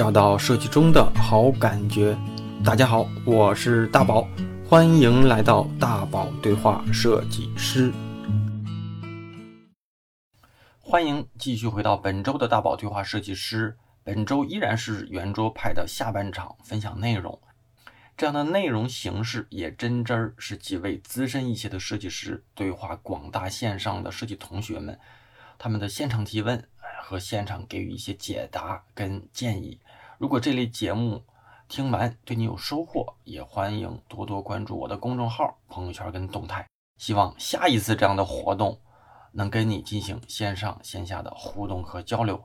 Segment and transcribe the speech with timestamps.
[0.00, 2.16] 找到设计中的好感觉。
[2.64, 4.26] 大家好，我是大宝，
[4.66, 7.92] 欢迎来到大宝对话设计师。
[10.78, 13.76] 欢迎继续回到本周的大宝对话设计师。
[14.02, 17.38] 本周依然是圆桌派的下半场分享内容。
[18.16, 24.98] 这样的内容形式也真真儿是几位资深一些的设计师对话广大线上的设计同学们，
[25.58, 26.64] 他们的现场提问。
[27.02, 29.80] 和现场给予一些解答跟建议。
[30.20, 31.24] 如果这类节目
[31.66, 36.68] 听完对你有收获，也欢迎多多关注我的公众号、朋友圈跟动态。
[36.98, 38.78] 希望下一次这样的活动
[39.32, 42.44] 能跟你进行线上线下的互动和交流。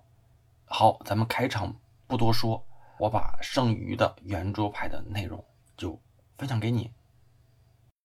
[0.64, 1.76] 好，咱们开场
[2.08, 2.66] 不多说，
[2.98, 5.44] 我把剩余的圆桌派的内容
[5.76, 6.00] 就
[6.38, 6.90] 分享给你。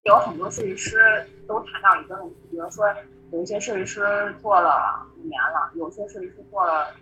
[0.02, 2.92] 有很多设计师都谈到一个问题，比如说
[3.30, 6.92] 有一些设计师做了五年了，有些设计师做了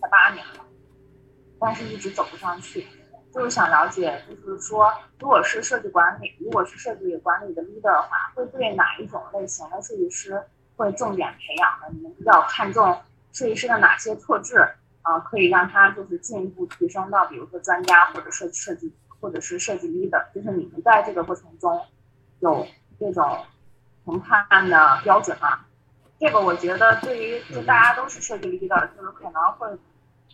[0.00, 0.64] 才八年了，
[1.60, 2.86] 但是一直走不上去。
[3.32, 10.42] 就是想了解，就是说，如果是设计管理，如果是设计管理的 leader 的话，会对哪一种类型的设计师
[10.76, 11.86] 会重点培养呢？
[11.92, 13.00] 你们比较看重
[13.32, 14.58] 设计师的哪些特质
[15.02, 15.20] 啊？
[15.20, 21.80] 可以让他就是进一步提升到，比如说专家或者设设计或者是设计 leader，就是你们在这个过程中。
[22.40, 22.66] 有
[22.98, 23.44] 这种
[24.06, 25.60] 评判的标准吗？
[26.18, 29.68] 这个我觉得对于就大家都是设计 leader，就是可能会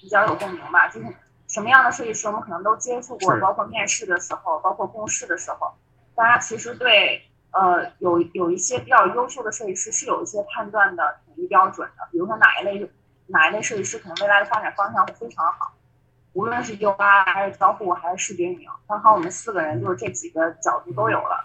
[0.06, 0.86] 比较有共鸣吧。
[0.86, 1.06] 就是
[1.48, 5.74] 什么样的设计师，我们可能都接触过，包括面试的时候，包括共事的时候，
[6.14, 12.06] 大家其实对呃有有一些比较优秀的设计师是有一些判断的统一标准的。
[12.12, 12.88] 比如说哪一类
[13.26, 15.74] 哪一类设计师可能未来的发展方向会非常好，
[16.34, 21.44] 无论是 UI 还是交互还是视觉运营，刚好我们四个人就是这几个角度都有了。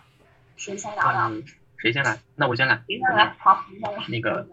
[0.58, 1.32] 谁先聊聊？
[1.78, 2.20] 谁先来？
[2.36, 2.84] 那我先来。
[2.86, 3.36] 谁先来？
[3.40, 4.04] 好，你先来。
[4.10, 4.48] 那个，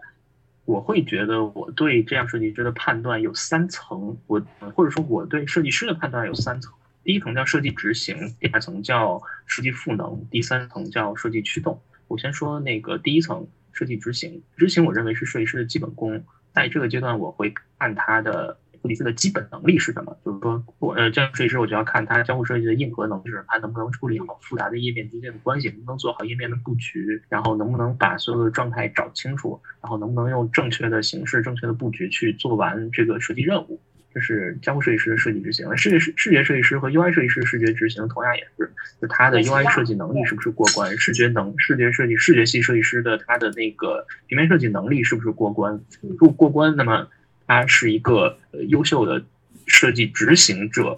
[0.69, 4.39] 我会觉得我对这样设计师的判断有三层，我
[4.75, 6.71] 或者说我对设计师的判断有三层。
[7.03, 11.81] 第一层叫设计执行，第二层叫设计赋能，第三层叫设计驱动。
[12.07, 18.59] 我先说那个第一层设计执行，执行我认为是设计师的基本功，在这个阶段我会看他的。
[18.89, 20.17] 设计师的基本能力是什么？
[20.25, 33.81] 就是说，我呃，交互设计师我就要看他交互设计的硬核能力，是他能不能处理好复杂的页面之间的关系，能不能做好页面的布局，然后能不能把所有的状态找清楚，然后能不能用正确的形式、正确的布局去做完这个设计任务。
[34.15, 35.77] 这是交互设计师的设计执行。
[35.77, 38.73] 视觉视觉设计师和 UI 设计师视觉执行同样也是，
[39.03, 40.97] 就他的 UI 设计能力是不是过关？
[40.97, 45.79] 视觉能视觉设计视觉系设计师的他的那个平面设计能力是不是过关？
[46.01, 47.07] 如果过关，那么。
[47.49, 48.39] 他是一个
[48.69, 49.25] 优秀的
[49.67, 50.95] 设计执行者，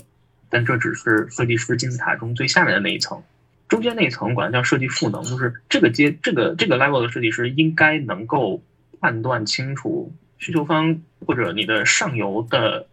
[0.51, 3.23] 但这只是设计师金字塔中最下面的那一层，
[3.69, 8.63] 中间那一层管叫设计赋能，就是这个阶这个这个 level 的设计师应该能够
[9.01, 12.87] 判断清楚需求方或者你的上游的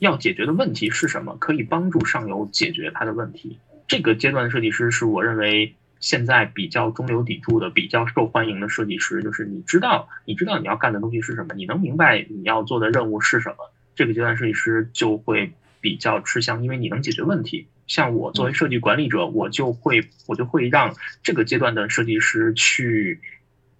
[0.00, 3.58] 要解决的问题是什么，可以帮助上游解决他的问题。
[3.88, 5.74] 这个阶段的设计师是我认为。
[6.04, 13.56] 现在比较中流砥柱的、比较受欢迎的设计师，就是你知道，你知道你要干的东西是什么，你能明白你要做的任务是什么，
[13.96, 17.68] 这个阶段设计师就会比较吃香，因为你能解决问题。
[17.86, 23.18] 像我作为设计管理者，我就会我就会让这个阶段的设计师去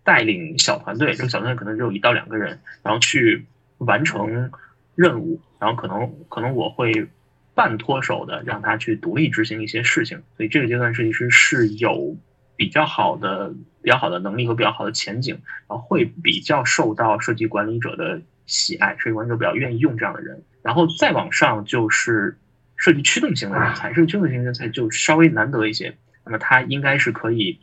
[0.03, 3.45] 带领小团队，这个小团队可能只有一到两个人，然后去
[3.77, 4.51] 完成
[4.95, 7.06] 任务，然后可能可能我会。
[7.55, 12.17] 半脱手的，让他去独立执行一些事情，所以这个阶段设计师是有
[12.57, 15.35] 比较好的、比较好的能力和比较好的前景，
[15.69, 20.43] 然后会比较受到设计管理者的喜爱，设计管理者比较愿意用这样的人。
[20.63, 22.37] 然后再往上就是
[22.77, 25.97] 设计驱动型人才，设计驱动型人才就稍微难得一些。
[26.25, 27.61] 那么他应该是可以。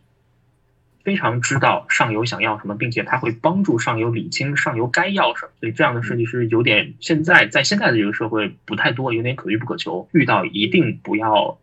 [1.03, 10.07] 非常知道上游想要什么，并且他会帮助上游理清上游该要什么，所以这样的设计师有点现在在现在的这个社会不太多，有点可遇不可求。
[10.11, 11.57] 遇到一定不要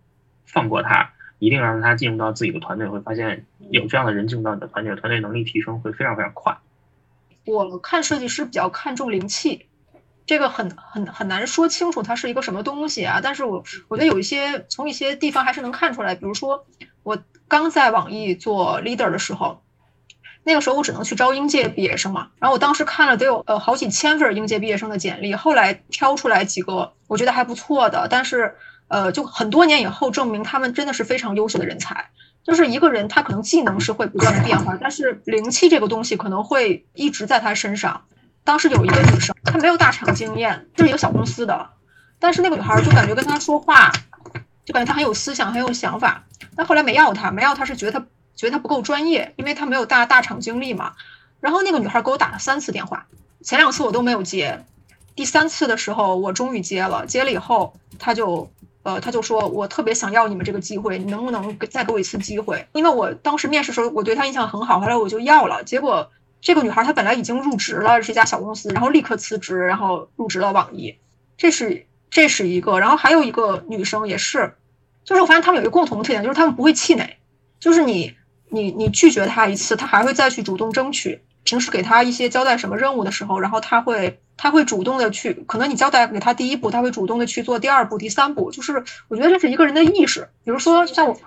[0.45, 6.59] 放过他，一定让他进入到自己的团队，会发现有这样的人进入到你的团队，团队能力提升会非常非常快。
[7.45, 9.67] 我看设计师比较看重灵气，
[10.27, 16.67] 这个很很很难说清楚它是一个什么东西啊，但是我我觉得有一些从一些地方还是能看出来，比如说。
[17.49, 19.63] 刚在网易做 leader 的时候，
[20.45, 22.29] 那个时候我只能去招应届毕业生嘛。
[22.39, 28.07] 然后我当时看了得有呃好几千份应届毕业生的简历，后来挑出来几个我觉得还不错的。
[28.09, 28.55] 但是
[28.89, 32.11] 呃，就很多年以后证明他们真的是非常优秀的人才。
[32.45, 38.05] 就是一个人他可能技能是会不断的变化，但是灵气这个东西可能会一直在他身上。
[38.43, 41.69] 当时有一个女生，她没有大厂经验，就是一个小公司的，
[42.19, 43.93] 但是那个女孩就感觉跟她说话，
[44.69, 46.27] 就感觉他很有思想，很有想法。
[46.55, 48.07] 但后来没要他，没要他是觉得他
[48.37, 50.93] 觉得他不够专业，因为他没有大大厂经历嘛。
[51.41, 53.07] 然后那个女孩给我打了三次电话，
[53.41, 54.63] 前两次我都没有接，
[55.17, 58.51] 第三次的时候，我终于接了，接了以后，他就
[58.83, 62.69] 呃他就说我特别想要你们这个机会，你能不能给再给我一次机会？
[62.75, 66.11] 因为我当时面试时候我对他印象很好，后来我就要了，结果
[66.43, 70.99] 这个女孩她本来已经入职了，是一家小公司，然后立刻辞职，然后入职了网易，
[71.39, 74.55] 这是这是一个，然后还有一个女生也是，
[75.05, 77.19] 就是我发现她们有一个共同特点，就是她们不会气馁，
[77.61, 78.15] 就是你
[78.49, 81.21] 你你拒绝她一次，她还会再去主动争取。
[81.45, 90.29] 平时给她一些交代什么任务的时候，然后她会她会主动的去，可能你交代给她第一步，她会主动的去做第二步、第三步，就是我觉得这是一个人的意识。
[90.45, 91.19] 比如说像我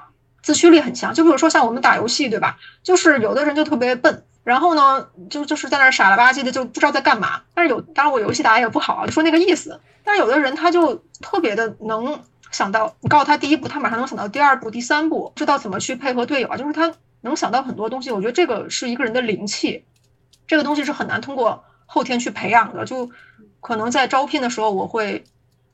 [0.43, 2.57] 自驱力很强，就比如说像我们打游戏，对吧？
[2.83, 4.23] 就是有的人就特别笨。
[4.43, 7.41] 然后呢，就就是在那傻了吧唧的，就不知道在干嘛。
[7.53, 9.79] 但是有，当然我游戏打也不好，就说那个意思。
[10.03, 12.19] 但是有的人他就特别的能
[12.51, 16.91] 想到，你告诉他第一步，他马上能想到第二步、第三步，知道怎么去配合队友啊，就是他
[17.21, 18.09] 能想到很多东西。
[18.09, 19.85] 我觉得这个是一个人的灵气，
[20.47, 22.83] 这个东西是很难通过后天去培养的。
[22.83, 23.11] 就
[23.59, 25.23] 可能在招聘的时候，我会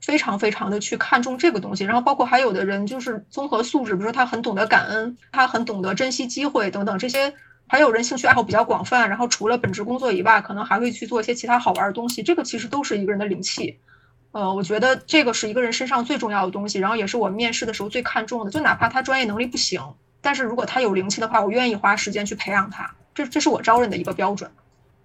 [0.02, 1.84] 非常非常的去看重这个东西。
[1.84, 7.32] 然后包括还有的人就是综合素质，比如说他很懂得感恩，他很懂得珍惜机会等等这些。
[7.68, 12.22] 还有人兴趣爱好比较广泛，然后除了本职工作以外，可能还会去做一些其他好玩的东西。
[12.22, 13.78] 这个其实都是一个人的灵气，
[14.32, 18.50] 呃，我觉得这个是一个人身上最重要的东西，然后也是我面试的时候最看重的。
[18.50, 22.94] 就哪怕他专业能力不行，但是如果他有灵气的话，我愿意花时间去培养他。
[23.14, 24.50] 这这是我招人的一个标准。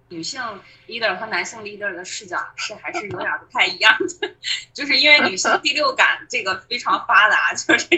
[0.08, 0.40] 女性
[0.86, 4.30] leader 和男性 leader 的视角是还是有点不太一样的，
[4.72, 7.88] 就是因为女性第六感这个非常发达，就是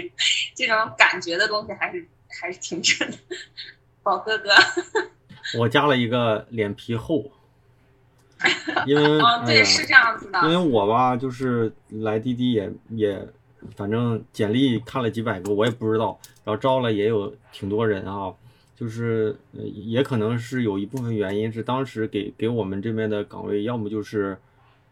[0.55, 2.09] 这种感觉的东西还是
[2.41, 3.19] 还是挺准的。
[4.07, 4.51] 宝哥哥，
[5.59, 7.29] 我加了一个脸皮厚，
[8.87, 13.29] 因为哦对是这样子的，因为我吧就是来滴滴也也，
[13.75, 18.33] 反正简历看了几百个，我也不知道，然后招了也有挺多人啊，
[18.77, 24.39] 就是也可能是有一部分原因是当时给给我们这边的岗位，要么就是。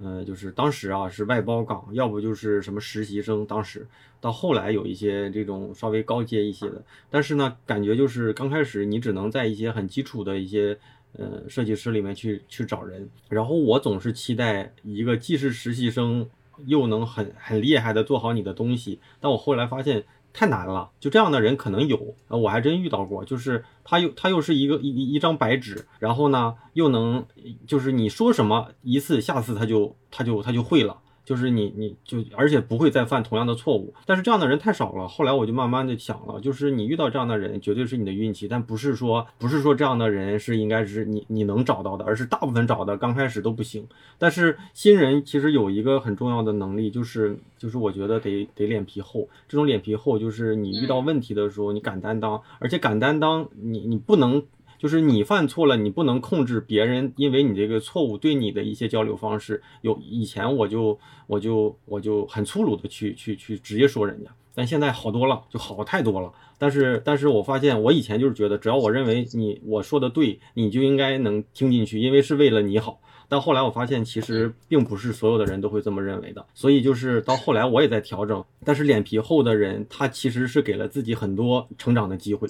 [0.05, 3.47] 呃，就是当时啊是外包岗，要不就是什么实习生。
[3.47, 3.87] 当时
[4.21, 10.79] 到后来有一些这种稍微高阶一些的，但是呢，感觉就是刚开始你只能在一些很基础的一些
[11.15, 13.09] 呃设计师里面去去找人。
[13.31, 16.29] 然后我总是期待一个既是实习生，
[16.67, 19.01] 又能很很厉害的做好你的东西。
[19.21, 20.05] 但我后来发现。
[20.35, 27.25] 太难了，就这样的人可能有，我还真遇到过，就是他又他又是一个一一张白纸，然后呢又能
[27.67, 30.99] 就是你说什么一次，下次他就他就他就会了。
[31.25, 35.09] 就是你，你就而且不会再犯同样的错误，但是这样的人太少了。
[35.09, 43.87] 后来我就慢慢的想了，就是你遇到这样的人，绝对是你的运气，但不是说不是说这样的人是应该是你你能找到的，而是大部分找的刚开始都不行。
[44.19, 49.29] 但是新人其实有一个很重要的能力，就是就是我觉得得得脸皮厚。
[49.49, 54.43] 这种脸皮厚就是你遇到问题的时候，你敢担当，而且敢担当，你你不能。
[54.85, 66.31] 就是你犯错了，你不能控制别人，因为你这个错误对你的一些交流方式有以前我就我就我就很粗鲁的去去去直接说人家，但现在好多了，就好太多了。
[66.59, 73.01] 但是但是我发现我以前就是觉得只要我认为你我说的对，你就应该能听进去，因为是为了你好。
[73.27, 78.45] 但后来我发现其实并不是所有的人都会这么认为的，所以就是到后来我也在调整。
[78.63, 82.47] 但是脸皮厚的人，他其实是给了自己很多成长的机会。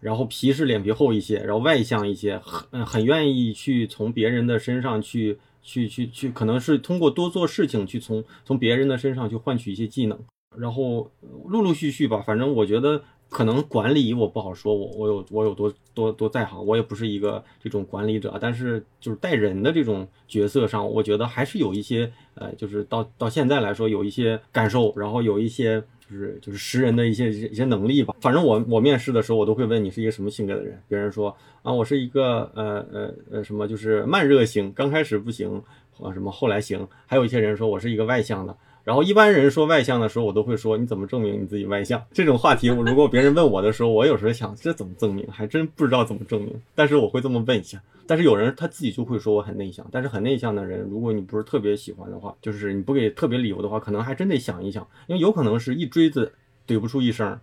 [0.00, 10.18] 然后皮是脸皮厚一些，然后外向一些，很很愿意去从别人的身上去去去去，可能是通过多做事情去从从别人的身上去换取一些技能。
[10.56, 11.10] 然后
[11.46, 25.82] 陆陆续续吧，反正我觉得可能管理我不好说，我我有我有多多多在行，我也不是一个这种管理者，但是就是带人的这种角色上，我觉得还是有一些呃，就是到到现在来说有一些感受，然后有一些。
[26.10, 28.14] 就是就是识人的一些一些能力吧。
[28.20, 30.80] 反正我我面试的时候，我都会问你是一个什么性格的人。
[30.88, 35.62] 别人说啊，我是一个呃呃呃什么，就是慢热型，刚开始不行，
[36.00, 36.86] 啊什么后来行。
[37.06, 38.56] 还有一些人说我是一个外向的。
[38.86, 42.00] 然后一般人说外向的时候，我都会说你怎么证明你自己外向？
[42.12, 46.54] 这种话题，如果别人问我的时候，我有时候想这怎么证明，还真不知道怎么证明。
[46.72, 47.82] 但是我会这么问一下。
[48.06, 49.84] 但是有人他自己就会说我很内向。
[49.90, 56.32] 但是很内向的人，如果你不是特别喜欢的话，就是你不给特别理由的话，可能还真得想一想，因为有可能是一锥子
[56.64, 57.36] 怼不出一声。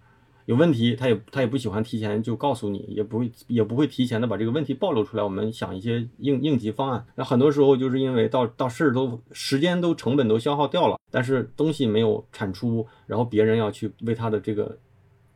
[0.45, 5.23] 有问题，他也他也不喜欢提前就告诉你，也不会也不会提前的把这个问题暴露出来。
[5.23, 7.05] 我们想一些应应急方案。
[7.15, 14.77] 那很多时候就是因为到到事儿都时间都成本都消耗掉了，但是东西没有产出，然后别人要去为他的这个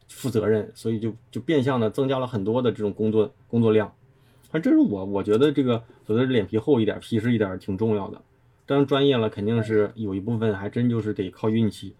[0.09, 3.91] 负责任，所以就就变相的增加了很多的这种工作工作量。
[4.49, 8.21] 反正这是我我觉得这个所谓的脸皮厚一点、皮实一点挺重要的。
[8.65, 11.95] 当然专业了，肯定是有一部分还真就是得靠运气。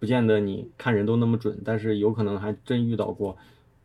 [0.00, 3.36] 不见得你看人都那么准，但是有可能还真遇到过，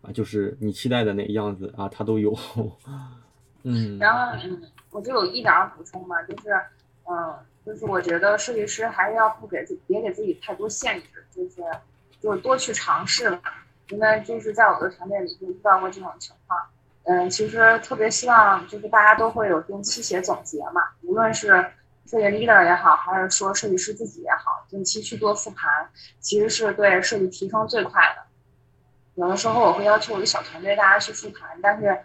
[0.01, 2.33] 啊，就是你期待的那个样子啊，他都有。
[3.63, 6.49] 嗯，然后嗯，我就有一点补充吧，就是
[7.03, 11.61] 嗯，就是我觉得设计师还是要不给自别给自己太多限制，就是
[12.21, 13.65] 就是多去尝试吧。
[13.89, 16.59] 因为就是在我的团队里就遇到过这种情况。
[17.03, 21.63] 嗯，其实特别希望就是大家都会有定期写总结嘛，无论是
[22.05, 28.23] 设计 leader 也好，还是说设计师自己也好，定期去做复盘，其实是对设计提升最快的。
[29.15, 31.97] 有的时候我会要求我的小团队大家去复盘，但是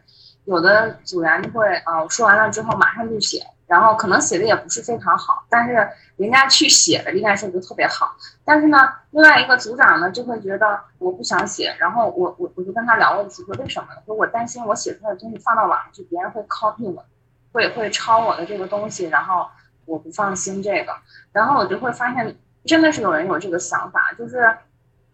[0.45, 3.45] 有的组员就会啊，我说完了之后马上就写。
[3.66, 8.16] 然后可能写的也不是非常好，但是人家去写的应该说就特别好。
[8.45, 8.76] 但是呢，
[9.12, 14.02] 另外一个组长呢就会觉得我不想写，然后我我我就跟他聊了一次，说为什么呢？
[14.04, 17.04] 说我担心我写出来的东西放到网上去，别人会 copy 我，
[17.52, 19.47] 会会抄我的这个东西，然后
[19.90, 20.92] 我不放心这个。
[21.32, 24.56] 然后我就会发现，真的是有人有这个想法，就是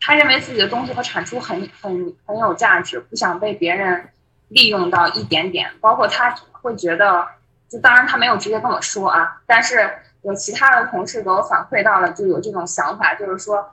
[0.00, 4.08] 他认为自己的东西和产出很很很有价值，不想被别人
[4.48, 7.26] 利用到一点点，包括他会觉得。
[7.68, 9.90] 就当然他没有直接跟我说啊，但是
[10.22, 13.72] 有其他的同事给我反馈到了，就有这种想法，就是说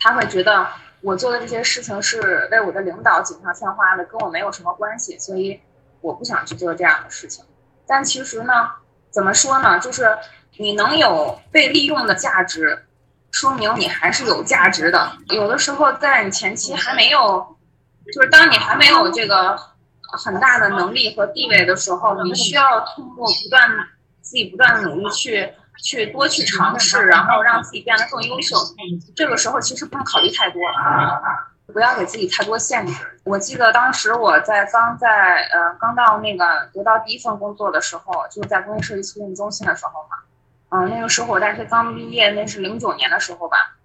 [0.00, 0.66] 他会觉得
[1.02, 5.60] 我做的这些事情是为我的领导锦上添花的，跟我没有什么关系，所以
[6.00, 7.44] 我不想去做这样的事情。
[7.86, 8.70] 但其实呢，
[9.14, 9.78] 怎么说呢？
[9.78, 10.18] 就是
[10.56, 12.86] 你能有被利用的价值，
[13.30, 15.12] 说明你还是有价值的。
[15.28, 17.56] 有的时候在你前期还没有，
[18.12, 19.56] 就是当你还没有这个。
[20.16, 23.68] 很大的能力和地位的时候，你需要通过不断
[24.20, 25.52] 自己不断的努力去
[25.82, 28.56] 去多去尝试，然后让自己变得更优秀。
[29.16, 30.60] 这个时候其实不用考虑太多，
[31.72, 33.20] 不要给自己太多限制。
[33.24, 40.18] 我记得当时我在刚在呃刚到那个得到第一份工作的时候，就是在工业设计促进中心的时候嘛，
[40.70, 43.76] 嗯，那个时候我大学刚毕业，那是零九年的时候吧，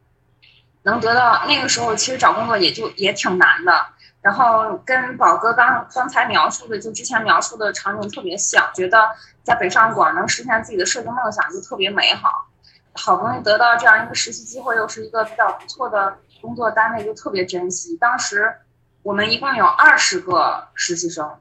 [0.83, 3.73] 能得到那个时候其实找工作也就也挺难的。
[4.21, 9.09] 然后跟宝哥刚刚才描述的，就之前描述的场景特别像，觉得
[9.43, 12.47] 在北上广能实现自己的设计梦想就特别美好。
[12.93, 17.97] 好不容易得到这样一个实习机会，又是一个比较不错的工作单位，就特别珍惜。
[17.97, 18.55] 当时
[19.03, 21.39] 我们一共有二十个实习生，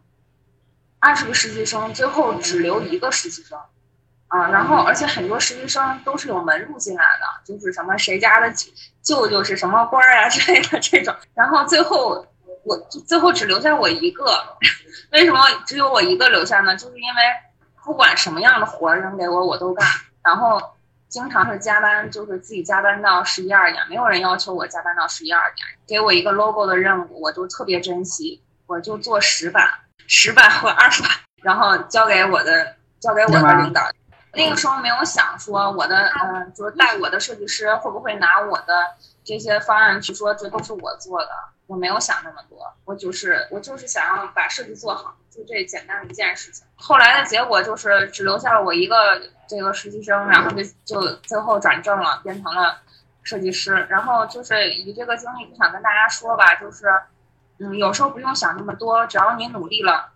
[0.99, 3.59] 二十个实习生，最后只留一个实习生，
[4.29, 8.53] 啊，然后而且很多实习生都是有门路进来的，就是什么谁家的
[9.03, 12.27] 舅舅是什么官儿啊之类的这种，然后最后。
[12.65, 14.27] 我最后只留下我一个，
[15.13, 16.77] 为什么只有我一个留下呢？
[16.77, 17.23] 就是因为
[17.83, 19.87] 不管什么样的活扔给我，我都干。
[20.23, 20.61] 然后
[21.09, 25.67] 经常是加班，就是自己加班到十一二点，没有人要求我加班到十一二点。
[25.87, 29.67] 给我一个 logo 的任务，我就特别珍惜，我就做十版、
[30.07, 31.11] 十版或二十版，
[31.43, 33.83] 然后交给我的交给我的领导。
[34.35, 41.31] 那个时候没有想说我的嗯，就是带我的设计师会不会拿我的这些方案去说这都是我做的。
[41.69, 46.67] 我没有想那么多，我就是我就是想要把设计做好，就这简单的一件事情。
[46.77, 52.81] 后来的结果就是只留下了我一个这个实习生，然后就就最后转正了，变成了
[53.23, 53.87] 设计师。
[53.91, 56.87] 然后就是以这个经历，就想跟大家说吧，就是
[57.59, 60.13] 嗯，有时候不用想那么多，只要你努力了，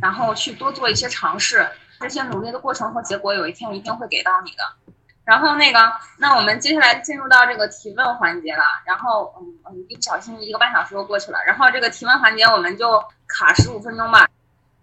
[0.00, 1.68] 然后去多做一些尝试，
[2.00, 4.94] 这些努力的过程和结果，有一天一定会给到你的。
[5.24, 8.62] 然后那个，那我们接下来进入到这个提问环节了。
[8.84, 11.38] 然后，嗯嗯，一不小心一个半小时又过去了。
[11.46, 14.28] 然后这个提问环节我们就卡十五分钟吧。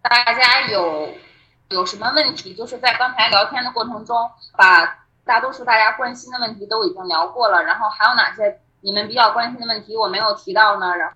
[0.02, 1.14] 大家有
[1.70, 2.56] 有什么问题？
[2.56, 7.62] 就是在刚才聊天的过程中，把大多数大家关心的问题都已经聊过了。
[7.64, 10.98] 然后还有哪些你们比较关心的问题我没有提到呢？
[10.98, 11.14] 然后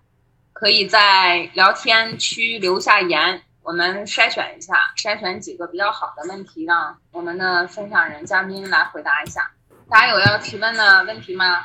[0.54, 3.42] 可以在聊天区留下言。
[3.66, 9.50] 我们筛选一下，筛选几个比较好的问题，让我们的分享人嘉宾来回答一下。
[9.90, 11.64] 大家有要提问的问题吗？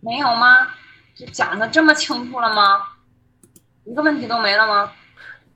[0.00, 0.66] 没有吗？
[1.14, 2.88] 就讲的这么清楚了吗？
[3.84, 4.92] 一个问题都没了吗？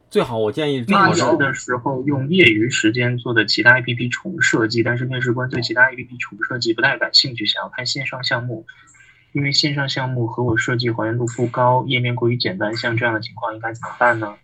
[0.08, 8.64] 最好我建议面试的时候用业余时间做的其他 APP 重设计，但是面试官对其他 APP 重设计不太感兴趣，想要看线上项目，
[9.32, 14.36] 因为线上项目和我设计还原度不高，页面过于简单，像这样的情况应该怎么办呢？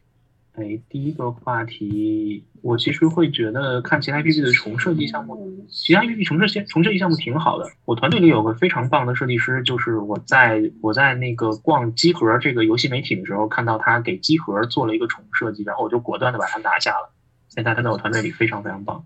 [0.56, 5.36] 哎，第一个话题，我其实会觉得看其他 APP 的重设计项目，
[5.68, 7.66] 其他 APP 重设计重设计项目挺好的。
[7.84, 17.12] 我团队里有个非常棒的设计师，就是我在我在那个逛机核这个游戏媒体的时候，看到他给机核做了一个重设计，然后我就果断的把他拿下了。
[17.50, 19.04] 现在他在我团队里非常非常棒。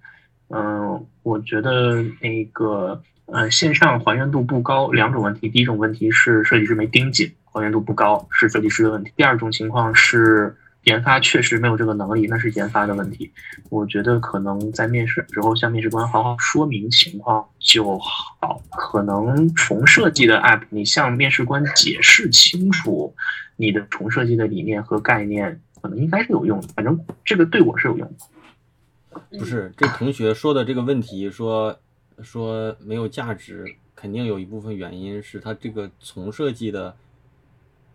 [0.50, 9.12] 嗯，我觉得那个呃线上还原度不高，两种问题，第一种问题是设计师没盯紧，还原度不高是设计师的问题。
[9.16, 10.56] 第二种情况是。
[10.84, 13.30] 研发确实没有这个能力，那是研发的问题。
[13.68, 18.62] 我觉得可能在面试之后向面试官好好说明情况就好。
[18.70, 23.14] 可能重设计的 app，你向面试官解释清楚
[23.56, 26.68] 你的重设计的理念和概念，可能应该是有用的。
[26.74, 29.38] 反正这个对我是有用的。
[29.38, 31.78] 不是这同学说的这个问题，说
[32.22, 36.96] 说没有价值，肯定有一部分原因是他这个重设计的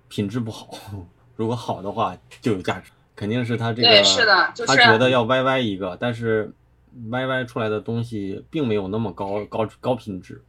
[0.07, 1.07] 品质不好。
[1.35, 6.51] 如果好的话就有价值，肯定是他这个对是的就是他觉得要 YY 一个，但是
[7.09, 10.43] YY 出来的东西并没有那么高高高品质。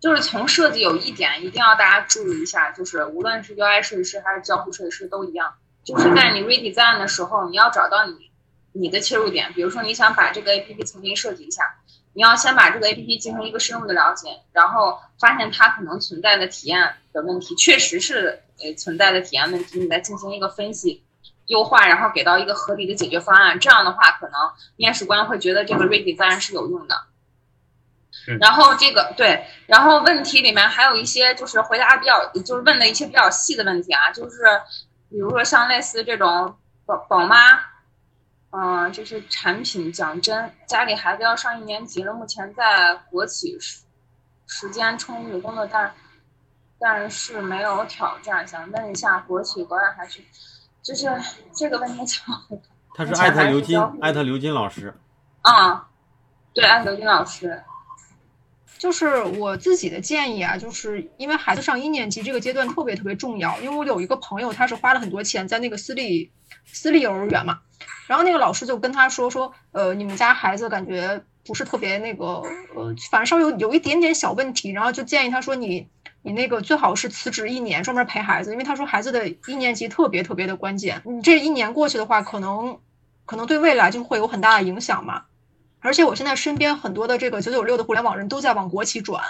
[0.00, 5.52] 就是从设计有一点一定要大家注意一下，就是无论是 UI 设计师还是交互设计师都一样，
[5.84, 8.30] 就是在你 redesign 的时候，你要找到你
[8.72, 9.52] 你的切入点。
[9.52, 11.64] 比如说你想把这个 APP 重新设计一下，
[12.14, 21.04] 你要先把这个 APP 进行一个深入的了解，然后发现它可能存在的体验的问题，确实是呃存在的体验问题，你再进行一个分析。
[21.46, 24.34] 优化，然后给到一个合理的解决方案，这样的话，可能
[24.76, 26.94] 面试官会觉得这个 redesign 是有用的。
[28.28, 34.44] 嗯然后这个对，然后问题里面还有一些就是回答比较，就是问的一些比较细的问题啊，就是
[35.08, 37.36] 比如说像类似这种宝宝妈，
[38.50, 43.82] 嗯、就是产品讲真，家里孩子要上一年级了，目前在国企时
[44.46, 45.92] 时间充裕工作，但
[46.80, 50.22] 但是没有挑战，想问一下国企国外还是，
[50.82, 51.06] 就是
[51.54, 52.62] 这个问题怎么回答？
[52.94, 54.94] 他是艾特刘金，艾特刘金老师。
[55.42, 55.88] 啊、
[56.54, 57.62] 对，艾特刘金老师，
[58.78, 66.32] 就是我自己的建议啊，就是因为孩子上一年级这个阶段特别特别重要，因为我有一个朋友，他是花了很多钱在那个私立
[66.64, 67.60] 私立幼儿园嘛，
[68.06, 72.42] 然后那个老师就跟他说说，呃，你们家孩子感觉不是特别那个，
[72.74, 75.88] 呃，反正稍微有有一点点小问题，然后就建议他说你
[76.22, 82.78] 你那个最好是辞职一年，专门陪孩子，因为他说孩子的一年级特别特别的关键，你这一年过去的话，可能
[83.24, 85.24] 可能对未来就会有很大的影响嘛。
[85.80, 89.22] 而且我现在身边很多的这个九九六的互联网人都在往国企转，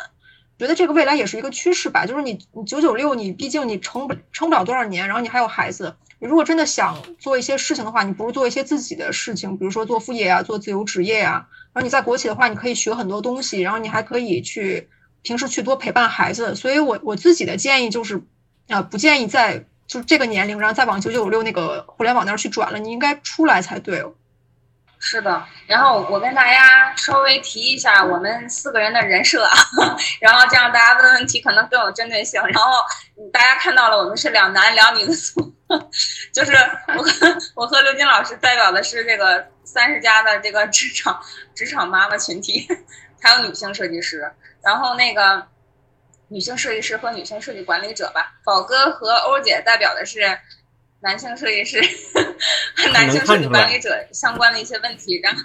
[0.59, 2.07] 觉得这个未来也是一个趋势吧。
[2.07, 11.47] 就是你你九九六，你毕竟你撑不撑不了多少年，然后你还有孩子，你如果真的想做一些事情的话，你不如做一些自己的事情，比如说做副业啊，做自由职业啊。
[11.73, 14.89] 然后你在国企的话，你可以学很多东西，然后你还可以去
[15.23, 16.55] 平时去多陪伴孩子。
[16.55, 18.23] 所以我我自己的建议就是，
[18.69, 24.15] 啊、不建议在就是这个年龄，然后再往九九六那个互联网那儿去转了，你应该出来才对哦。
[25.03, 29.57] 是的，然后我跟大家稍微提一下我们四个人的人设啊，
[30.21, 32.39] 然后这样大家问问题可能更有针对性。
[32.43, 32.71] 然后
[33.33, 35.55] 大家看到了，我们是两男两女的组，
[36.35, 36.53] 就是
[36.89, 41.19] 我和我和刘金老师代表的是这个三十加的这个职场
[41.55, 42.69] 职场妈妈群体，
[43.21, 45.47] 还有女性设计师，然后那个
[46.29, 50.39] 女性设计师和女性设计管理者吧，宝哥和欧姐代表的是
[51.01, 51.81] 男性设计师、
[52.93, 55.43] 男性设计管理者相关的一些问题，然后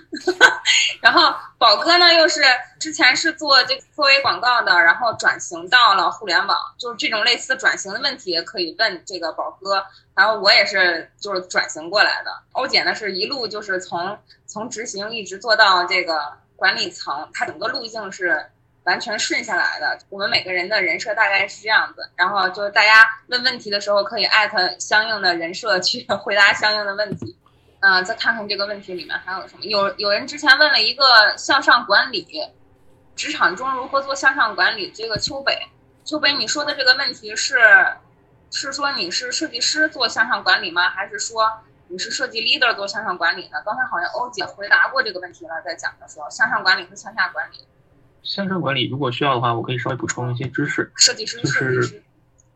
[1.01, 2.41] 然后宝哥呢又是
[2.77, 9.85] 之前是做这个作为广告的，然后转型到了互联网，就是这种类似转型的问题也可以问这个宝哥。
[10.13, 18.45] 然后我也是就是转型过来的，欧姐呢是一路就是从从执行一直做到这个管理层，他整个路径是
[18.83, 19.97] 完全顺下来的。
[20.09, 27.37] 我们每个人的人设大概是这样子，然后就是大家问问题的时候可以艾特相应的人设去 回答相应的问题。
[27.81, 29.63] 嗯、再看看这个问题里面还有什么。
[29.63, 32.27] 有有人之前问了一个向上管理，
[33.15, 34.89] 职场中如何做向上管理？
[34.89, 35.67] 这个秋北，
[36.03, 37.59] 秋北你说的这个问题是
[38.51, 40.89] 是说你是设计师做向上管理吗？
[40.89, 41.51] 还是说
[41.87, 43.57] 你是设计 leader 做向上管理呢？
[43.63, 47.57] 刚才好像欧姐回答过这个问题了，在讲的时候，向上管理和向下管理，
[48.23, 50.91] 向上管理如果需要的话，我可以稍微补充一些知识。
[50.95, 52.03] 设计师、就是设计师、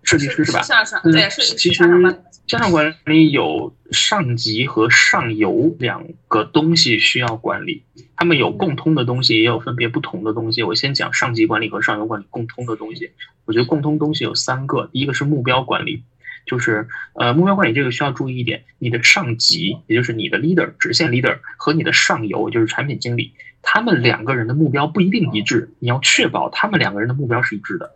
[0.04, 0.62] 设计师是吧？
[0.62, 2.18] 向上嗯对设计师向上管理。
[2.48, 7.84] 向上管理有上级和上游两个东西需要管理，
[8.15, 10.63] 他们有共通的东西，也有分别不同的东西。
[10.63, 13.12] 我先讲上级管理和上游管理共通的东西。
[13.46, 16.04] 我觉得共通东西有三个，第一个是目标管理，
[16.45, 27.91] 就是呃目标管理这个需要注意一点，你的上级也就是你的 leader 直线 leader 和你的上游就是产品经理，他们两个人的目标不一定一致，你要确保他们两个人的目标是一致的。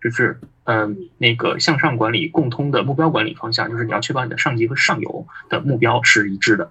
[0.00, 6.70] 就是嗯、那个向上管理共通的目标管理方向，就是你要确保你的上级和上游的目标是一致的。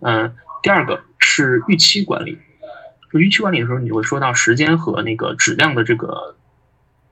[0.00, 2.38] 嗯、第二个是预期管理，
[3.10, 6.36] 就预期管理的时候，你会说到时间和那个质量的这个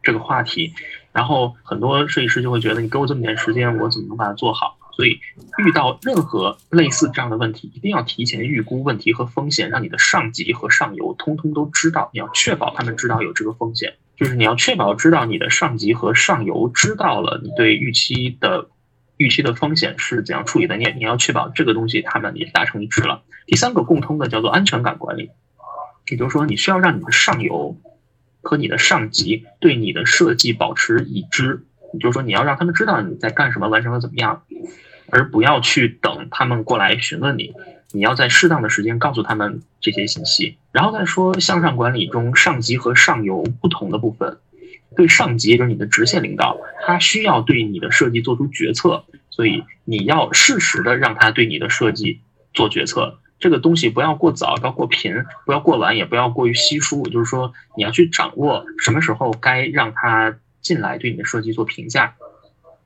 [0.03, 0.75] 这个话题，
[1.15, 4.77] 然后很多设计师就会觉得你给我这么点时间，我怎么能把它做好？
[4.97, 5.19] 所以
[5.59, 13.95] 遇到任何类似这样的问题，一定要提前预估问题和风险，让你的上级和上游通通都知道，你要确保他们知道有这个风险。
[14.17, 18.69] 就是你要确保知道你的上级和上游知道了你对预期的
[19.17, 23.23] 预期的风险是怎样处理的，你你要确保这个东西他们也达成一致了。
[23.47, 25.31] 第三个共通的叫做安全感管理，
[26.09, 27.77] 也就是说你需要让你的上游
[28.45, 34.43] 和你的上级对你的设计保持已知，也就是说你要让他们知道你在干什么，完成的怎么样，
[35.11, 37.55] 而不要去等他们过来询问你。
[37.93, 40.57] 你要在适当的时间告诉他们这些信息。
[40.73, 44.39] 然后再说向上管理中上级和上游不同的部分，
[44.97, 52.21] 对上级就是你的直线领导，他需要对你的设计做出决策，所以你要适时的让他对你的设计
[52.53, 53.21] 做决策。
[53.39, 55.13] 这个东西不要过早，不要过频，
[55.45, 57.03] 不要过晚，也不要过于稀疏。
[57.09, 62.15] 就是说，你要去掌握什么时候该让他进来对你的设计做评价。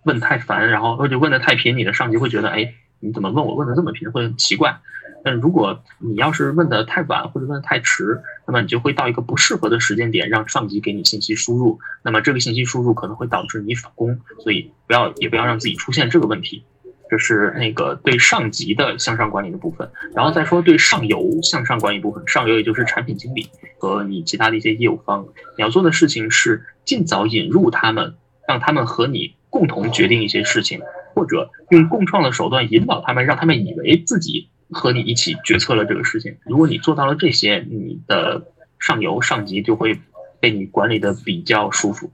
[0.05, 4.79] 问太烦，然后或者问的太频，你的上级会觉得，哎，你怎么问我问的这么频，会很奇怪。
[5.25, 11.81] 但如果你要是问的太晚或者问的太迟，那么你就会到一个不适合的时间点，让上级给你信息输入。
[12.03, 16.65] 那么这个信息输入可能会导致你返工，所以不要也不要让自己出现这个问题。
[17.09, 22.23] 这是那个对上级的向上管理的部分，然后再说对上游向上管理部分。
[22.27, 28.15] 上游也就是产品经理和你其他的一些业务方，你要做的事情是尽早引入他们，
[28.47, 30.81] 让他们和你共同决定一些事情，
[31.15, 36.37] 或者用共创的手段引导他们，让他们以为自己和你一起决策了这个事情。
[36.45, 39.99] 如果你做到了这些，你的上游上级就会
[40.41, 42.11] 被你管理的比较舒服。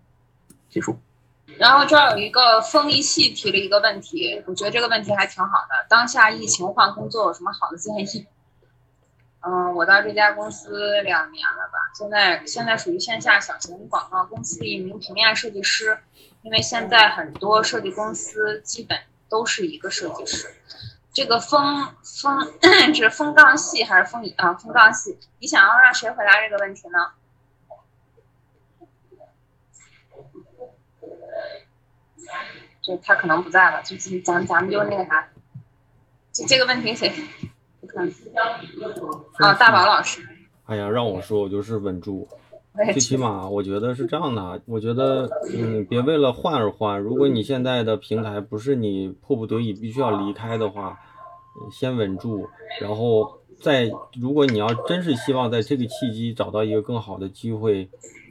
[0.70, 0.98] 结束。
[1.58, 5.86] 然后这儿有一个风一系提了一个问题，我觉得这个问题还挺好的。
[5.88, 8.26] 当下疫情换工作有什么好的建议？
[9.46, 15.98] 嗯，我到这家公司两年了吧，现在现在属于线下小型广告公司的一名平面设计师。
[16.42, 18.98] 因为现在很多设计公司基本
[19.30, 20.46] 都是一个设计师。
[21.10, 21.88] 这个风
[22.20, 22.52] 风
[22.94, 25.18] 是风杠系还是风啊风杠系？
[25.38, 26.98] 你想要让谁回答这个问题呢？
[32.86, 35.26] 就他可能不在了，就咱咱们就那个啥，
[36.32, 37.10] 就这个问题谁？
[39.38, 40.20] 啊，大宝老师。
[40.66, 42.28] 哎呀，让我说，我就是稳住。
[42.92, 47.00] 最起码我觉得是这样的，我觉得嗯，别为了换而换。
[47.00, 50.98] 如果你现在的平台不是你迫不得已必须要离开的话，
[51.70, 52.48] 先稳住，
[52.80, 57.88] 然后再如果你要真是希望在这个契机找到一个更好的机会，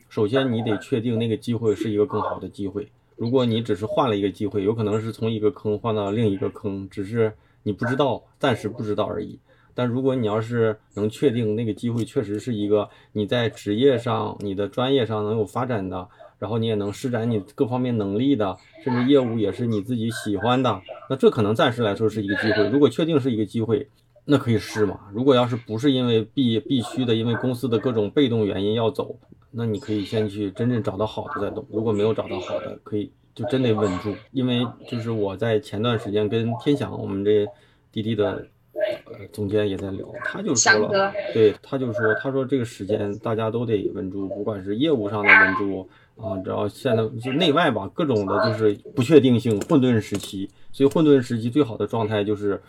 [0.09, 2.91] 首先你得确定那个机会是一个更好的机会。
[3.15, 9.39] 如果你只是换了一个机会，有可能是从一个坑换到另一个坑，只是你不知道，暂时不知道而已。
[9.75, 22.67] 但如果你要是能确定那个机会确实是一个你在职业上、你的专业上能有发展的，然后你也能施展你各方面能力的，甚至业务也是你自己喜欢的，那这可能暂时来说是一个机会。
[22.69, 23.87] 如果确定是一个机会，
[24.25, 24.99] 那可以试嘛。
[25.11, 29.17] 如果要是不是因为必必须的，因为公司的各种被动原因要走。
[29.55, 34.15] 那你可以先去真正找到好的再动，如果没有找到好的，可以就真得稳住。
[34.31, 37.47] 因为就是我在前段时间跟天翔，我们这
[37.91, 45.87] 滴滴的呃总监也在聊，他就说了，对，他就说，他说这个时间大家都得稳住，不管是业务上的稳住
[46.17, 52.59] 啊，只要现在就内外吧，各种的就是不确定性、混沌时期，所以混沌时期最好的状态就是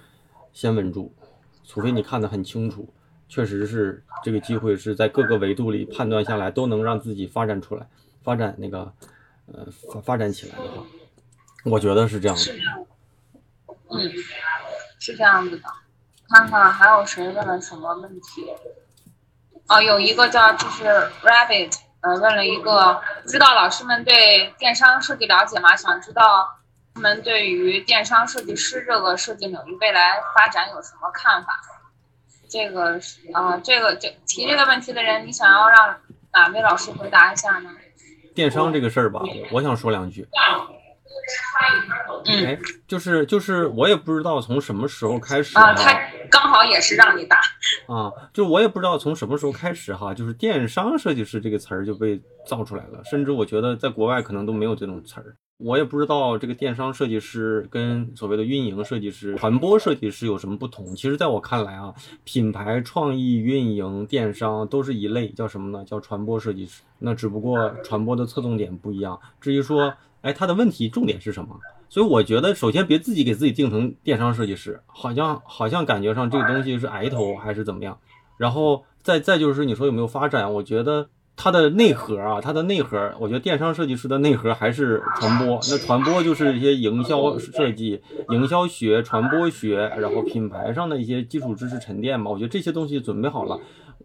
[0.53, 1.11] 先稳住，
[1.65, 2.87] 除非你看得很清楚。
[3.29, 7.87] 确实是这个机会是在各个维度里判断下来都能让自己发展出来，
[8.23, 8.93] 发展那个
[9.47, 10.85] 呃发发展起来的话，
[11.65, 12.43] 我觉得是这样的。
[13.91, 14.11] 嗯，
[14.99, 15.69] 是这样子的。
[16.29, 18.47] 看看还有谁问了什么问题？
[19.69, 20.85] 哦，有一个叫就是
[21.23, 25.77] Rabbit，呃，问了一个，不知道老师们对电商设计了解吗？
[25.77, 26.49] 想知道
[26.95, 31.61] 他们对于电商设计师这个设计领域未来发展有什么看法？
[32.55, 35.97] 这个是啊，这个这提这个问题的人，你想要让
[36.33, 37.71] 哪位老师回答一下呢？
[38.33, 40.25] 电商这个事儿吧，我想说两句。
[42.27, 47.41] 嗯，哎，就是就是，我也不知道从什么时候开始啊，他刚好也是让你答
[47.89, 55.35] 啊，就我也不知道从什么时候开始哈，就是电商设计师这个词儿就被造出来了，甚至我觉得在国外可能都没有这种词儿。
[55.59, 60.97] 我也不知道这个电商设计师跟所谓的运营设计师、传播设计师有什么不同。
[60.97, 65.85] 其实，在我看来啊，品牌创意、运营、电商都是一类，叫什么呢？
[65.85, 66.83] 叫传播设计师。
[66.99, 69.21] 那只不过传播的侧重点不一样。
[69.41, 71.57] 至于说，哎，他的问题重点是什么？
[71.89, 77.97] 所以我觉得，首先别自己给自己定成电商设计师，好像好像感觉上这个东西是挨头还是怎么样。
[78.37, 80.53] 然后再再就是你说有没有发展？
[80.55, 81.09] 我觉得。
[81.37, 85.59] 它的内核啊，它的内核，我觉得电商设计师的内核还是传播。
[85.69, 92.31] 那传播就是一些营销设计、营销学、传播学，然后品牌上的一些基础知识沉淀嘛。
[92.31, 93.59] 我觉得这些东西准备好了，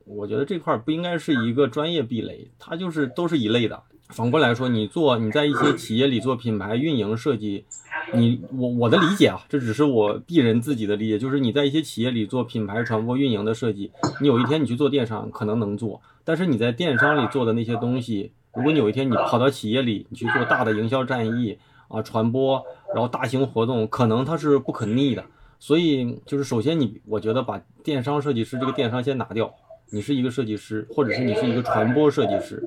[0.05, 3.83] 我觉得这块不应该是一个专业壁垒，它就是都是一类的。
[4.09, 7.65] 反过来说，你做你在一些企业里做品牌运营设计，
[8.13, 16.01] 你我我的理解啊，这只是我鄙人自己的理解，就是你在一些企业里做品牌传播运营的设计，你有一天你去做电商可能能做。
[16.23, 25.23] 但是你在电商里做的那些东西，如果你有一天你跑到企业里，你去做大的营销战役啊、传播，然后大型活动，可能它是不可逆的。
[25.59, 29.53] 所以就是首先你，我觉得把电商设计师这个电商先拿掉，
[29.91, 32.63] 你是一个设计师，或者是你是一个传播设计师，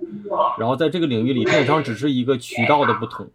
[0.58, 3.28] 然后在这个领域里，电商只是一个渠道的不同。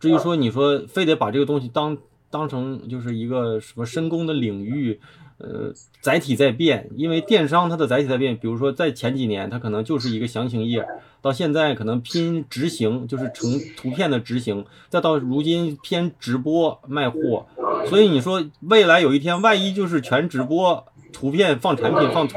[0.00, 1.96] 至于说你说非得把这个东西当
[2.30, 5.00] 当成就是一个什么深工的领域，
[5.38, 10.86] 呃，载体在变，因为电商它的载体在变，比如说在前几年它可能就是一个详情页，
[11.22, 17.46] 到现在可能拼执行，就是成图片的执行，再到如今偏直播卖货，
[17.86, 22.36] 所以你说未来有一天万一就是全直播，图片放产品放图，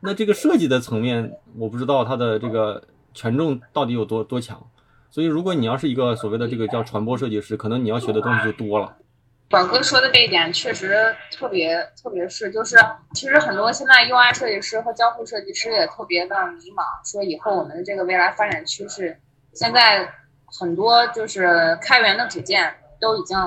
[0.00, 2.82] 那这个设计的层面我不知道它的这个
[3.14, 4.60] 权重到底有多多强。
[5.08, 8.96] 所以，如果你要是一个所谓的这个叫传播设计师，可能你要学的东西就多了。
[9.48, 12.76] 宝哥说的这一点确实特别，特别是就是
[13.14, 19.18] 其实很多现在 UI 设计师和交互设计师也特别的迷茫，说以后我们的这个未来发展趋势，
[19.54, 20.12] 现在
[20.44, 23.38] 很多就是开源的组件都已经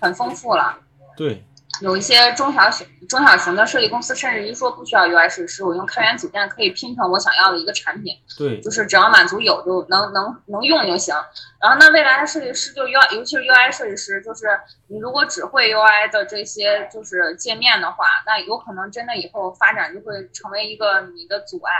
[0.00, 0.78] 很丰富了。
[1.16, 1.42] 对。
[1.80, 8.14] 有一些中小型、中小型的设计公司，甚至于说不需要 UI 设计师，我用开源组件可以拼成我想要的一个产品。
[8.36, 11.14] 对，就是只要满足有就能能能用就行。
[11.60, 14.46] 然后那未来的设计师就 UI，尤其是 UI 设计师，就是
[14.88, 21.72] 你如果只会 UI 的这些就是界面的话，那有可能真的以后发展就会成为一个你的阻碍。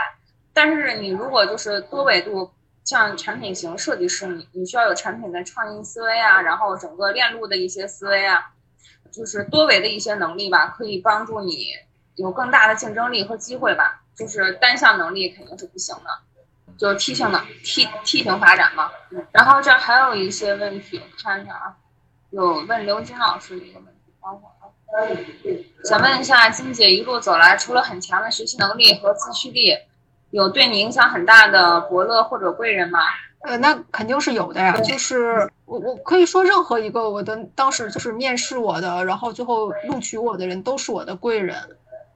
[0.52, 2.50] 但是你如果就是多维度，
[2.84, 8.50] 像产品型设计师，你你需要有产品的创意思维啊，然后整个链路的一些思维啊。
[9.12, 11.66] 就是多维的一些能力吧，可以帮助你
[12.16, 14.02] 有更大的竞争力和机会吧。
[14.14, 16.10] 就是单项能力肯定是不行的，
[16.76, 18.90] 就是梯形的梯梯形发展嘛。
[19.32, 21.76] 然后这还有一些问题，我看一下啊，
[22.30, 24.68] 有问刘金老师一个问题，等会儿啊，
[25.84, 29.74] 想问一下金姐一路走来，除了很强的学习能力和自驱力，
[30.30, 33.00] 有对你影响很大的伯乐或者贵人吗？
[33.42, 34.78] 呃，那肯定是有的呀。
[34.82, 41.56] 就是我，我可以说任何一个我的当时就是面试我的，然后最后录取我的人都是我的贵人。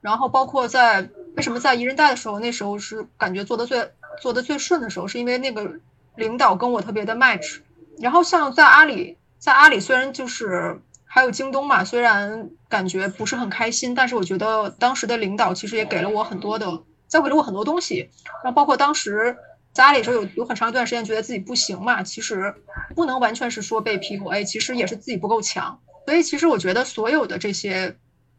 [0.03, 5.73] 然后包括在为什么在宜人贷的时候，那时候是感觉做的最做的最顺的时候，是因为那个
[6.15, 7.61] 领导跟我特别的 match。
[7.99, 18.11] 然后像在阿里，在阿里虽然就是还有京东嘛，虽然感觉不是很开心，但是我觉得当时的领导其实也给了我很多的，教给了我很多东西。
[18.43, 19.39] 然后包括当时。
[19.75, 22.55] 家里说有有很长一段时间觉得自己不行嘛，其实
[22.95, 25.81] 不能完全是说被 PUA，其实也是自己不够强。
[26.07, 27.97] 所以其实我觉得所有的这些，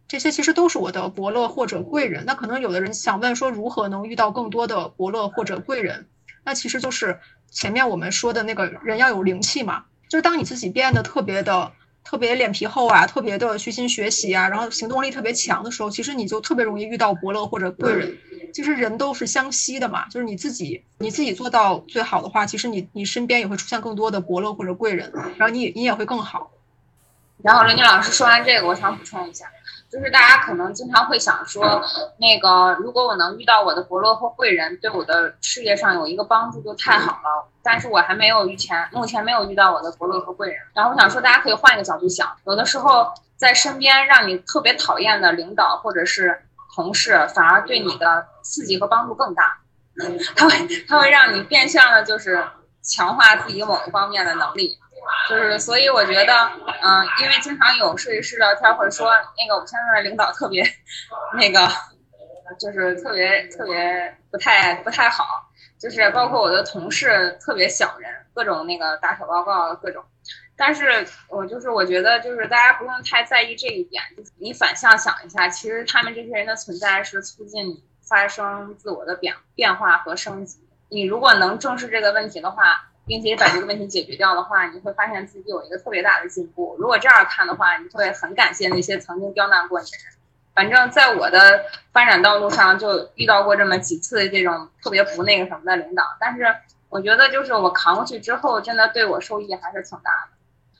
[0.08, 2.24] 这些其实都是我的伯乐或者贵人。
[2.26, 6.08] 那可能有的人想问说，如何能遇到更多的伯乐或者贵人？
[6.45, 7.19] 那其实就是
[7.52, 11.74] 前面我们说的那个人要有灵气嘛，就是当你自己变得特别的、
[12.06, 18.17] 特别脸皮厚啊，特别的虚心学习啊，然后行动力特别强的时候，其实你就特别容易遇到伯乐或者贵人。
[18.53, 26.51] 其实人都是相吸的嘛，就是你自己你自己做到最好的话，其实你你身边也会出现更多的伯乐或者贵人，然后你你也会更好。
[27.43, 29.45] 然后刘宁老师说完这个，我想补充一下，
[29.91, 31.84] 就是大家可能经常会想说，
[32.17, 37.47] 那个如果我能遇到我的伯乐或贵人，对我的事业上有一个帮助就太好了。
[37.62, 40.58] 但是我还没有遇前，目前没有遇到我的伯乐和贵人。
[40.73, 46.41] 然后我想说，大家可以换一个角度想，有的时候在身边让你特别讨厌的领导或者是。
[46.76, 49.58] 同事反而对你的刺激和帮助更大，
[50.36, 52.46] 他会他会让你变相的，就是
[52.84, 54.78] 强化自己某一方面的能力，
[55.30, 56.34] 就是所以我觉得，
[56.82, 60.64] 嗯，因为经常有设计师聊天会说，那个我们现在的领导特别，
[61.34, 61.66] 那个
[62.60, 65.24] 就是特别特别不太不太好，
[65.80, 70.04] 就是包括我的同事特别小人，各种那个打小报告各种。
[70.58, 80.60] 但是我就是我觉得就是大家不用太在意这一点，就是你反向想一下，其实他们这些人的存在是促进你发生自我的变变化和升级。
[80.90, 86.76] 你如果能正视这个问题的话，并且把这个问题解决掉的话，你会发现自己有一个特别大的进步。
[86.80, 90.16] 如果这样看的话，你会很感谢那些曾经刁难过你的人。
[90.54, 96.56] 反正在我的发展道路上就遇到过这么几次这种特别不那个什么的领导，但是
[96.89, 100.32] 我觉得就是我扛过去之后，真的对我受益还是挺大的。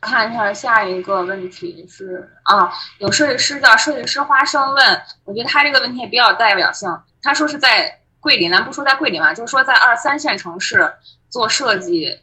[0.02, 6.88] 看一下下一个问题是啊，有设计师叫设计师花生问，我觉得他这个问题也比较代表性。
[7.24, 10.94] 他说是在桂林，咱不说在桂林嘛，就是说在二三线城市
[11.28, 12.20] 做设计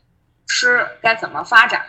[0.46, 1.84] 师该怎么发展？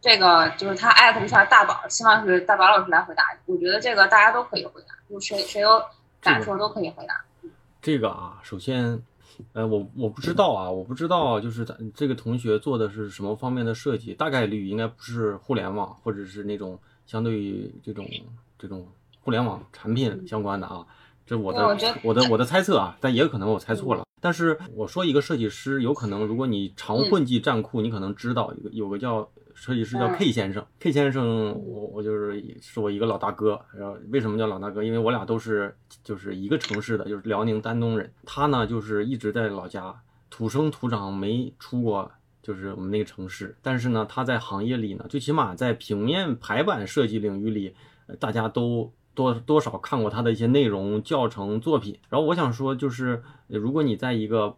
[0.00, 3.24] 这个就是他艾特一下大宝，希望是大宝老师来回答。
[3.46, 5.80] 我觉得这个大家都可以回答，就谁谁有
[6.20, 7.20] 感受都可以回答。
[7.80, 9.00] 这个啊，首先。
[9.52, 18.06] 呃，我我不知道啊，我不知道，就是他这个同学做的是什么方面的设计，大概率应该不是互联网，或者是那种相对于这种
[18.58, 18.86] 这种
[19.20, 20.86] 互联网产品相关的啊，
[21.26, 24.04] 这我的我的我的猜测啊，但也有可能我猜错了。
[24.20, 30.64] 但是我说一个设计师，有可能如果你常混迹站库，你可能知道有个有个叫设计师叫 K 先生。
[30.78, 33.60] K 先生，我我就是是我一个老大哥。
[33.76, 34.82] 然后为什么叫老大哥？
[34.82, 38.12] 因为我俩都是就是一个城市的，就是辽宁丹东人。
[38.24, 39.94] 他呢就是一直在老家，
[40.30, 42.10] 土生土长，没出过
[42.42, 43.56] 就是我们那个城市。
[43.60, 47.74] 但是呢，他在行业里呢，最起码在平面排版设计领域里，
[48.18, 48.92] 大家都。
[49.14, 54.56] 多多少看过他的一些内容、教程、作品，然后我想说，就是如果你在一个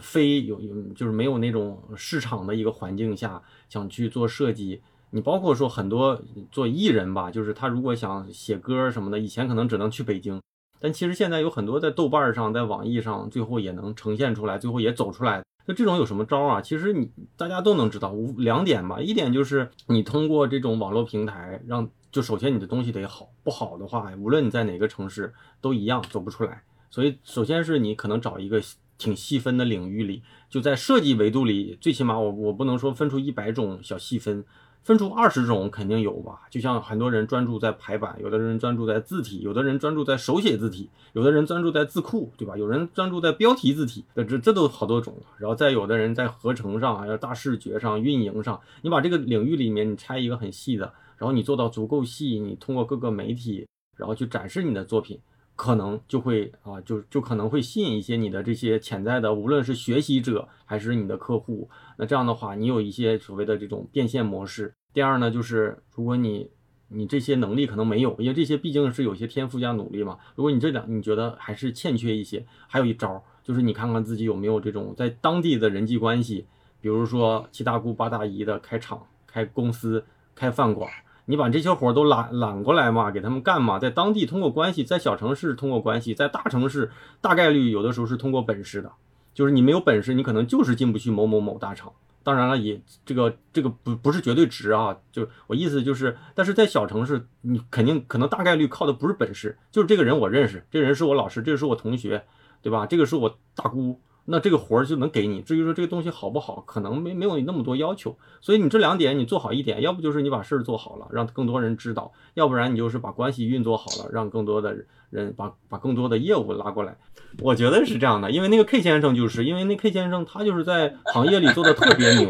[0.00, 10.40] 非有有就是没有那种市场的一个环境下想去做设计，你包括说很多做艺人吧，就是他如果想写歌什么的，以前可能只能去北京，
[10.80, 15.42] 但其实现在有很多在豆瓣上、在网易上，最后也能呈现出来，最后也走出来。
[15.66, 16.60] 那这种有什么招啊？
[16.60, 21.88] 其实你大家都能知道，五两点吧，一点就是你通过这种网络平台让。
[22.10, 26.62] 就首先你的东西得好，不好的话，无论你在哪个城市都一样走不出来。
[26.88, 28.58] 所以首先是你可能找一个
[28.98, 34.44] 挺细分的领域里，就在设计维度里，最起码我我不能说分出一百种小细分，
[34.82, 36.40] 分出二十种肯定有吧。
[36.50, 42.56] 就像很多人专注在排版，有的人专注在字体，有的人专注在手写字体，有的人专注在字库，对吧？
[42.56, 45.14] 有人专注在标题字体，这这都好多种。
[45.38, 50.92] 然后再有的人在合成上，还有大视觉上、运营上，你把这个领域里面你拆一个很细的。
[51.16, 55.18] 然后你做到足够细，你通过各个媒体，然后去展示你的作品，
[55.58, 61.68] 可能就会啊，就就可能会吸引一些你的这些潜在的，无论是学习者还是你的客户。
[61.96, 64.72] 那这样的话，你有一些所谓的这种变现模式。
[64.92, 66.48] 第二呢，就是如果你
[66.86, 70.16] 你这些能力可能没有，因为这些毕竟是有些天赋加努力嘛。
[70.36, 76.46] 如果你这两你觉得还是欠缺一些，还有一招就是你看看自己有没有这种在当地的人际关系，
[76.80, 80.04] 比如说七大姑八大姨的开厂、开公司、
[80.36, 80.88] 开饭馆。
[81.30, 83.78] 你把这些活都揽揽过来嘛，给他们干嘛？
[83.78, 88.90] 在当地通过关系，在小城市通过关系，在大城市大概率有的时候是通过本事的，
[89.34, 91.92] 就是你没有本事，你可能就是进不去某某某大厂。
[92.22, 102.24] 当然了，也这个这个不不是绝对值啊，就我意思就是，但是在小城市，你肯定可能大概率靠的不是本事，就是这个人我认识，这个人是我老师，这个是我同学，
[102.62, 102.86] 对吧？
[102.86, 104.00] 这个是我大姑。
[104.30, 105.40] 那这个活儿就能给你。
[105.40, 108.14] 至于说这个东西好不好，可能没没有你那么多要求。
[108.42, 114.76] 所以你这两点你做好一点，要不就是你把事儿做好了，让更多人知道；要不然你就是把关系运作好了，让更多的
[115.08, 116.96] 人把把更多的业务拉过来。
[117.40, 122.28] 我觉得是这样的，因为那个 K 先生就是因为那 K 先生他就是在行业里做的特别牛，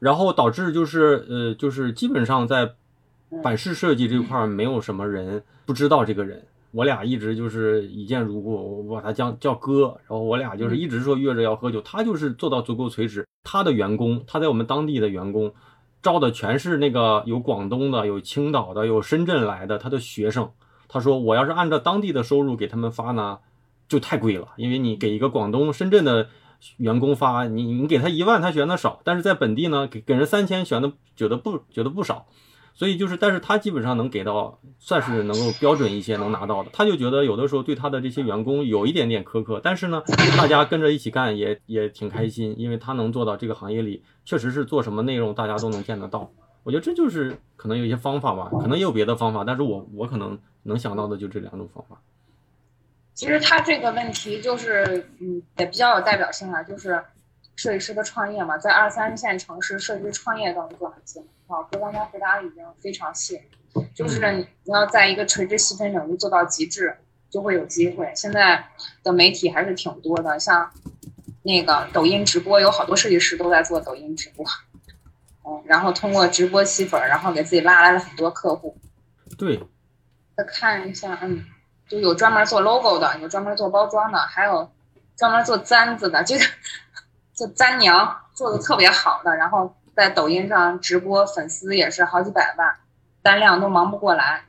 [0.00, 2.72] 然后导致就是呃就是基本上在
[3.42, 6.46] 版式设计这块没有什么人不知道这个人。
[6.70, 11.80] 我俩一直就是一见如故，我把他叫叫哥，然后我俩就是一直说约着要喝酒。
[11.80, 15.54] 他就是做到足够垂直，他的员工，他在我们当地的员工，
[16.02, 20.50] 招的全是那个有广东的，有青岛的，有深圳来的他的学生。
[20.88, 23.38] 他说我要是按照当地的收入给他们发呢，
[23.88, 26.28] 就太贵了，因为你给一个广东、深圳的
[26.76, 32.26] 员工发，你你给他一万，他嫌的少；但是在本地呢，给给人三千，嫌的觉得不觉得不少。
[32.78, 36.70] 所以就是，但是他基本上能给到，算是能够标准一些能拿到的。
[36.72, 40.00] 他就觉得有的时候对他的这些员工有一点点苛刻，但是呢，
[40.36, 46.30] 大家跟着一起干也也挺开心，因为他能做到这个行业里确实是做什么内容大家都能见得到。
[46.62, 52.00] 我觉得这就是可能有一些方法吧，可能也有别的方法，但是我我可能能想到的就这两种方法。
[53.12, 57.02] 其实他这个问题就是，嗯，也比较有代表性啊，就是
[57.58, 61.26] 设计师的创业嘛，在二三线城市，设计师创业都能做很近。
[61.48, 63.42] 好，哥刚才回答的已经非常细，
[63.92, 66.96] 就是你要在一个垂直细分领域做到极致，
[67.28, 68.12] 就会有机会。
[68.14, 68.64] 现在
[69.02, 70.70] 的媒体还是挺多的，像
[71.42, 74.46] 那个抖音直播，有好多设计师都在做抖音直播，
[75.44, 78.78] 嗯，然后通过直播吸粉，然后给自己拉来了很多客户。
[79.36, 79.60] 对，
[80.36, 81.44] 再看一下，嗯，
[81.88, 84.70] 就有专门做 logo 的，有专门做包装的，还有
[85.16, 86.44] 专门做簪子的，这个
[87.38, 89.74] 做簪娘做的特别好的，然后。
[89.98, 92.76] 在抖音上直播，粉丝也是好几百万，
[93.20, 94.44] 单量都忙不过来。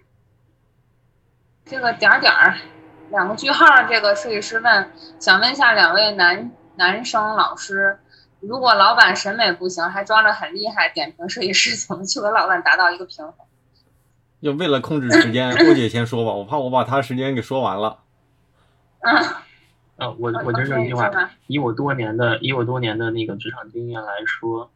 [1.66, 2.56] 这个点儿点儿，
[3.10, 3.66] 两个句号。
[3.90, 7.98] 这个设计师问，想问一下两位男男生老师，
[8.42, 13.34] 如果老板审美不行，还装着很厉害，点评设计师怎么去和老板达到一个平衡？
[14.42, 17.98] 要为了控制时间，郭姐先说吧，我怕我把他时间给说完了。
[19.00, 19.46] 啊，
[20.00, 21.12] 啊，我我就这一句话，
[21.48, 24.72] 以我多年的以我多年的那个职场经验来说。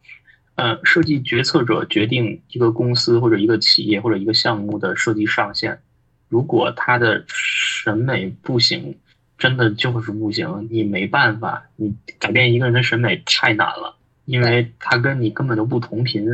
[0.56, 5.80] 呃，设计决策者决定一个公司或者一个企业或者一个项目的设计上限。
[6.28, 8.96] 如果他的审美不行，
[9.36, 13.96] 真的就是不行，你没办法，你改变一个人的审美太难了，
[14.26, 16.24] 因为他跟你根本就不同频。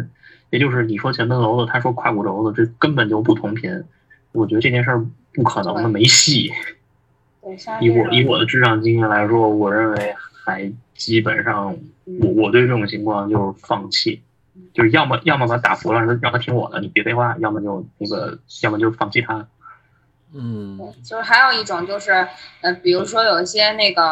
[0.51, 3.85] 也就是你说前门楼子，他说胯骨轴子，这根本就不同频。
[4.33, 6.53] 我觉得这件事儿不可能的，没戏。
[7.81, 10.15] 以我以我的职场经验来说，我认为
[10.45, 11.77] 还基本上。
[12.21, 14.21] 我我对这种情况就是放弃，
[14.75, 19.47] 就是要么要么把他打服了，让他让他听我的，你别废话；要么就那个，要么就放弃他。
[20.35, 22.27] 嗯，就是还有一种就是，
[22.63, 24.03] 呃，比如说有一些那个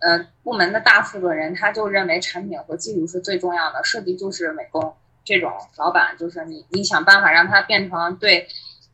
[0.00, 4.92] 呃部门的大负责人，他就认为产品和技术是最重要的，设计就是美工。
[5.24, 8.48] 这种老板就是你，你想办法让他变成对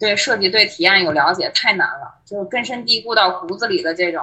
[0.05, 4.22] 对设计、对体验有了解，太难了，就是根深蒂固到骨子里的这种，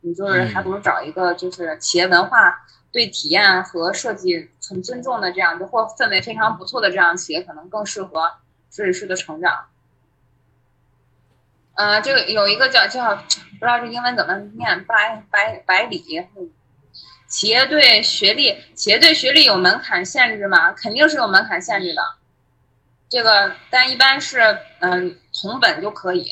[0.00, 8.32] 你就是还不如找一个就是企业文化对体验和设计很尊重的这样，就或氛围非常不错的这样企业，可能更适合
[8.70, 9.66] 设计师的成长。
[11.74, 16.26] 呃，这个有一个叫叫不知道这英文怎么念，百百百里。
[17.28, 20.72] 企业对学历，企业对学历有门槛限制吗？
[20.72, 22.00] 肯定是有门槛限制的。
[23.08, 26.30] 这个，但一般是嗯、同本就可以。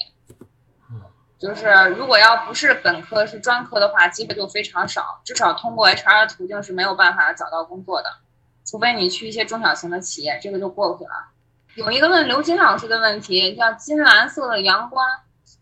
[1.38, 1.66] 就是
[1.96, 8.08] 如果要不是本科是专科的话，机会就非常少，至少通过 HR 的途径是没有办法找到工作的，
[8.64, 11.10] 除非你去一些中小型的企业，这个就过去了。
[11.74, 15.06] 有一个问刘金老师的问题，叫金蓝色的阳光。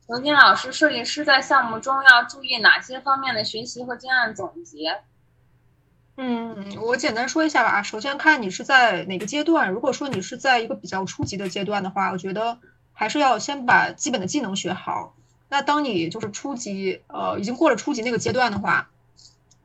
[0.06, 5.00] 刘金老师，设计师在项目中要注意哪些方面的学习和经验总结？
[6.16, 7.82] 嗯，我简单说一下吧。
[7.82, 9.72] 首先看你是在哪个阶段。
[9.72, 12.58] 如果说你是在一个比较初级的阶段的话，我觉得
[12.92, 15.16] 还是要先把基本的技能学好。
[15.48, 18.90] 那当你就是初级，呃，已经过了初级那个阶段的话，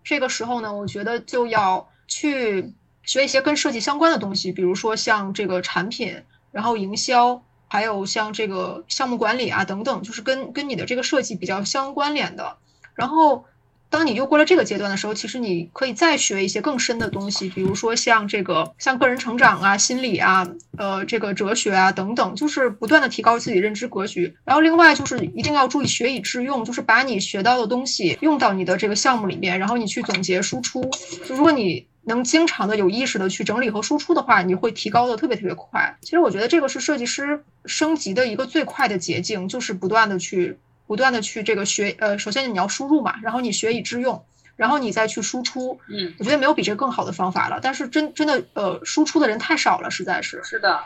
[0.04, 2.74] 这个时候呢，我觉得就要去
[3.04, 12.58] 学一些跟设计相关的东西，比如说像这个产品，然后营销，还有像这个项目管理啊等等，就是跟跟你的这个设计比较相关联的。
[12.95, 13.45] 然后。
[13.90, 24.36] 当你又过了这个阶段的时候，其实你可以再学一些更深的东西，比如说像这个像个人成长啊、心理啊、呃这个哲学啊等等，就是不断的提高自己认知格局。
[24.46, 30.82] 然后另外就是一定要注意学以致用，就是把你学到的东西用到你的这个项目里面，然后你去总结输出。
[31.28, 35.98] 就如果你能经常的有意识的去整理和输出的话，你会提高的特别特别快。
[36.02, 40.60] 其实我觉得这个是设计师升级的一个最快的捷径，就是不断的去。
[40.90, 44.26] 不断的去这个学，呃，首先你要输入嘛，然后你学以致用，
[44.56, 45.80] 然后你再去输出。
[45.88, 47.60] 嗯，我觉得没有比这更好的方法了。
[47.62, 50.42] 但是真真的，呃，输出的人太少了，实在是。
[50.44, 50.84] 是的，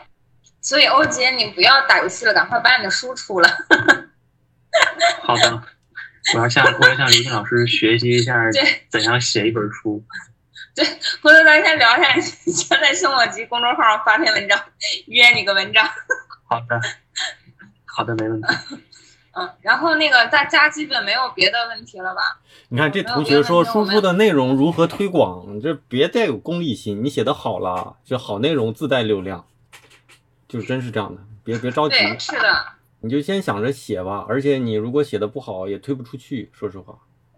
[0.60, 3.48] 所以欧姐，你不要打游戏了，赶快把你的书出了。
[5.22, 5.62] 好的，
[6.34, 8.34] 我要向我要向刘星老师学习一下
[8.92, 10.04] 怎样写一本书。
[10.74, 10.84] 对，
[11.22, 14.62] 回头咱先聊一下，你先在生活集公众号上发篇文章，
[15.06, 15.88] 约你个文章。
[16.46, 16.78] 好的，
[17.86, 18.48] 好的，没问题。
[19.36, 22.40] 嗯，然后那个大家基本没有别的问题了吧？
[22.68, 29.44] 你看这同学说输出的内容如何推广，这别带有功利心，你写的好了，这好内容自带流量，
[30.46, 31.96] 就真是这样的，别别着急。
[31.96, 32.64] 对，是的。
[33.00, 36.50] 你就先想着写吧，而且你如果写的不好，也推不出去。
[36.54, 36.96] 说实话，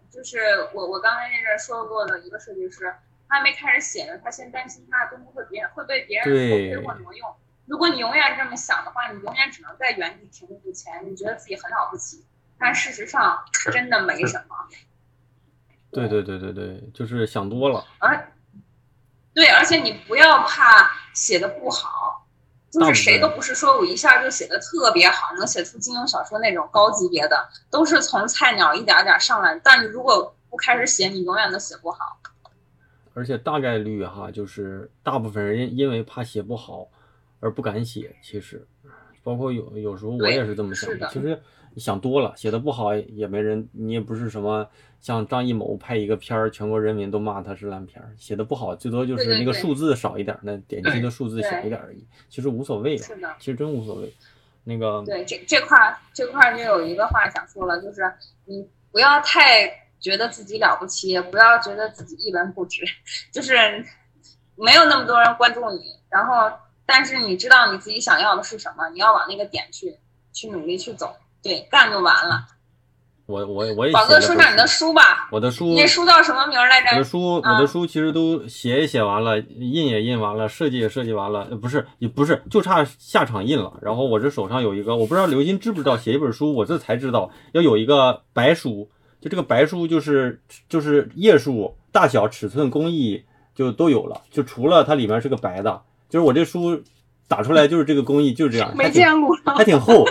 [0.09, 0.37] 就是
[0.73, 2.93] 我我刚才那阵说过的一个设计师，
[3.27, 7.27] 他还没开始写呢，他先担心他的东西会别人会被别人偷窥或挪用。
[7.67, 12.25] 如果你永远这么想的话，你永远只能在原地停步不前，你觉得自己很了不起，
[12.57, 13.43] 但事实上
[13.73, 14.55] 真的没什么。
[15.91, 17.85] 对对对对对，就是想多了。
[17.99, 18.31] 而
[19.33, 22.25] 对，而且你不要怕写的不好，
[22.71, 29.59] 就是谁都不是说我一下就写的特别好，能写出金庸小说那种高级别的，都是从菜鸟一点点上来。
[29.61, 32.19] 但你如果不开始写，你永远都写不好。
[33.13, 36.87] 而且大概率哈，就是大部分人因为怕写不好。
[37.39, 38.65] 而不敢写，其实，
[39.23, 41.07] 包括有有时候我也是这么想的。
[41.09, 41.39] 其实
[41.73, 44.67] 你想多了，写的不好也没人，你也不是什么
[44.99, 48.11] 像张艺谋拍一个片儿，全国人民都骂他是烂片儿。
[48.17, 52.03] 写的不好，最多就是那个数字少一点，那点击的数字小一点而已。
[52.29, 54.11] 其实无所谓，是的，其实真无所谓。
[54.63, 58.01] 那个对这这块这块就有一个话想说了，就是
[58.45, 59.69] 你不要太
[59.99, 62.81] 觉得自己了不起，也不要觉得自己一文不值，
[63.31, 63.55] 就是
[64.55, 66.51] 没有那么多人关注你，然后。
[66.87, 69.97] 但是你知道你自己想要的是什么，你要往那个点去
[70.33, 71.13] 去努力去走，
[71.43, 72.45] 对，干就完了。
[73.25, 73.91] 我我我也。
[73.91, 75.27] 宝哥说下你的书吧。
[75.33, 75.65] 我的书。
[75.73, 76.91] 你书叫什么名来着？
[76.91, 83.73] 我的书，我的书其实都写也写完了，印也印完了，设计也设计完了，不是也不是，就差下场印了。
[83.81, 95.81] 然后我这手上有一个，我不知道刘鑫知不知道，写一本书，我这才知道要有一个白书，就这个白书就是就是页数、大小、尺寸、工艺就都有了，就除了它里面是个白的。
[96.09, 96.81] 就是我这书
[97.27, 100.05] 打出来就是这个工艺，就是这样，没见过，还挺厚。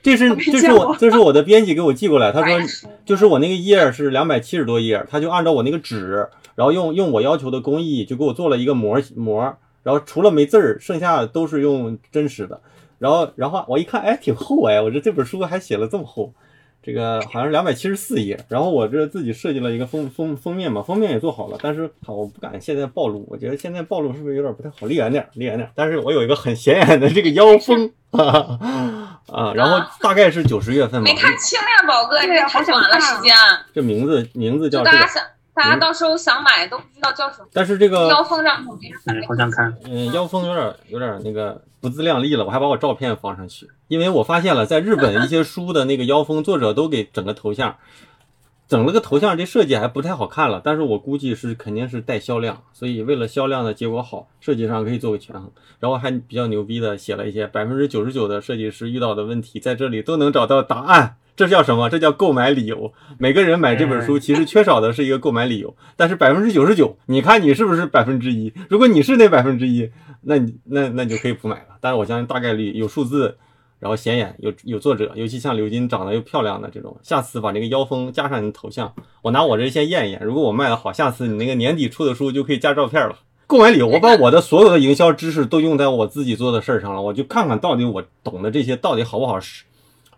[0.00, 2.56] 这是这是我这是我的编辑给我寄过来，他说
[3.04, 12.60] 就是我那个页是两百七十多页，他就按照我那个纸，然后用用我要求的工艺就给我做了一个模模，然后除了没字儿，剩下都是用真实的。
[12.98, 16.32] 然后然后我一看，哎，挺厚哎，我这这本书还写了这么厚，
[16.88, 24.86] 这个好像是两百七十四页，然后我这自己设计了一个封封封面嘛，封面也做好了，但是好我不敢现在暴露，我觉得现在暴露是不是有点不太好？
[24.86, 25.70] 离远点，离远点。
[25.74, 31.04] 但是我有一个很显眼的这个腰封啊，然后大概是九十月份嘛。
[31.04, 33.36] 没看清亮，宝哥，这好短了时间。
[33.74, 35.22] 这名字名字叫大家想，
[35.58, 37.48] 大家到时候想买都不知道叫什么。
[37.52, 38.64] 但是这个腰封上
[39.06, 41.60] 嗯，好想看，嗯，腰封有点有点那个。
[41.80, 47.76] 不自量力了，我还把我照片放上去，因为我发现了，在日本一些书的那个腰封，作者都给整个头像，
[48.66, 50.60] 整了个头像，这设计还不太好看了。
[50.64, 55.48] 但是我估计是肯定是带销量，所以为了销量的结果好，设计上可以做个权衡。
[55.78, 61.14] 然后还比较牛逼的写了一些百分之九十九的设计师遇到的问题，在这里都能找到答案。
[61.38, 61.88] 这叫什么？
[61.88, 62.92] 这叫购买理由。
[63.16, 68.52] 每个人买这本书其实缺少的是一个购买理由，但是百分之九十九，你看你是不是百分之一？
[68.68, 69.88] 如果你是那百分之一，
[70.22, 71.76] 那你那那你就可以不买了。
[71.80, 73.36] 但是我相信大概率有数字，
[73.78, 80.20] 然后显眼，有有作者，尤其像刘金长得又漂亮的这种，下次把这个腰封加上你的头像，我拿我这先验一验。
[80.24, 83.14] 如果我卖的好，下次你那个年底出的书就可以加照片了。
[83.46, 89.62] 购买理由，我把我的所有的营销知识都用在我自己做的事儿上了，我就看看到底我懂的这些到底好不好使。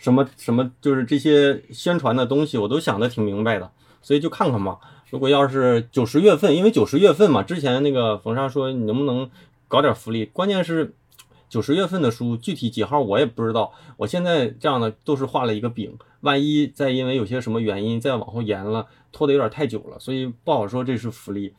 [0.00, 3.70] 什么什么就是这些宣传的东西，我都想的挺明白的，
[4.00, 4.78] 所以就看看吧。
[5.10, 9.30] 如果要是九十月份，因为九十月份嘛，之前那个冯莎说你能不能
[9.68, 10.94] 搞点福利，关键是
[11.48, 13.72] 九十月份的书具体几号我也不知道。
[13.98, 21.52] 我现在这样的都是画了一个饼，万一再因为有些什么原因再往后延了，拖得有点太久了，所以不好说这是福利，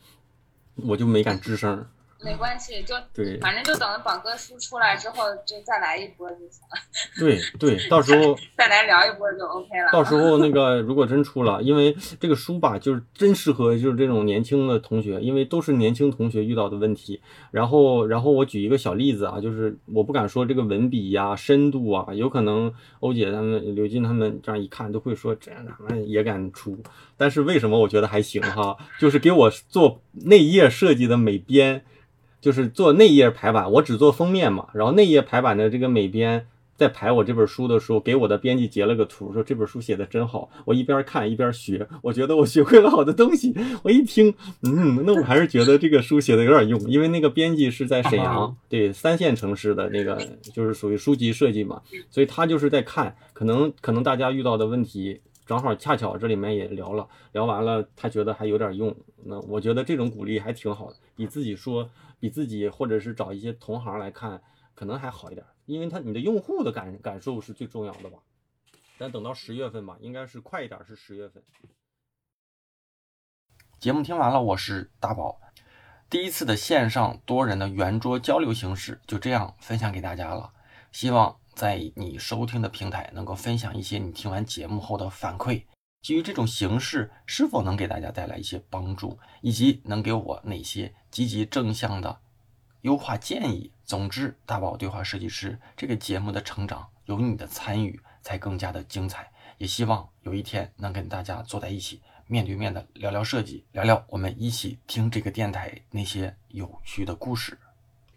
[0.88, 1.86] 我就没敢吱声。
[2.24, 6.78] 没关系，就对，反正就等着宝哥书出来之后，就再来一波就行了。
[7.20, 9.92] 对对，到时候 再来聊一波就 OK 了。
[9.92, 17.22] 到时候那个如果真出了，因为这个书吧，就是真适合就是这种年轻的同学，因为都是年轻同学遇到的问题。
[17.52, 26.78] 然后然后我举一个小例子啊，就是我不敢说这个文笔呀、深度啊，有可能欧姐他们、刘金他们这样一看都会说这样咱们也敢出。
[27.18, 28.78] 但是为什么我觉得还行哈？
[29.00, 31.84] 就是给我做内页设计的美编。
[32.42, 34.68] 就是做内页排版，我只做封面嘛。
[34.74, 40.50] 然后内页排版的这个美编在排我这本书的时候，给我的编辑截了个图，说这本书写的真好。
[40.66, 43.54] 我一边看一边学，我觉得我学会了好多东西。
[43.84, 44.34] 我一听，
[44.64, 50.18] 嗯，那我还是觉得这个书写的有点用，因为那个编辑是在沈阳，对三线城市的那个，
[50.54, 51.80] 就是属于书籍设计嘛，
[52.10, 55.22] 所以他就是在看，可能可能大家遇到的问题。
[55.52, 58.96] 正好恰巧这里面也聊了，聊完了，他觉得还有点用。
[59.26, 61.90] 那我觉得这种鼓励还挺好的，比自己说，
[62.22, 64.42] 比自己或者是找一些同行来看，
[64.74, 68.20] 可能还好一点，因为他你的用户的感感受是最重要的吧。
[68.98, 71.44] 但等到十月份吧，应该是快一点，是十月份。
[73.78, 75.42] 节目听完了，我是大宝，
[76.10, 80.54] 第一次的线上多人的圆桌交流形式就这样分享给大家了，
[80.94, 81.41] 希望。
[81.54, 85.64] 在你收听的平台，能够分享一些你听完节目后的反馈。
[86.02, 92.20] 基于这种形式，是否能给大家带来一些帮助，以及能给我哪些积极正向的
[92.82, 93.72] 优化建议？
[93.84, 99.32] 总之，大宝对话设计师这个节目的成长，有你的参与才更加的精彩。
[99.58, 107.60] 也希望有一天能跟大家坐在一起，面对面的聊聊设计，聊聊我们一起听这个电台那些有趣的故事。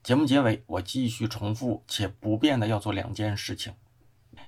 [0.05, 3.73] 节目结尾，我继续重复且不变的要做两件事情。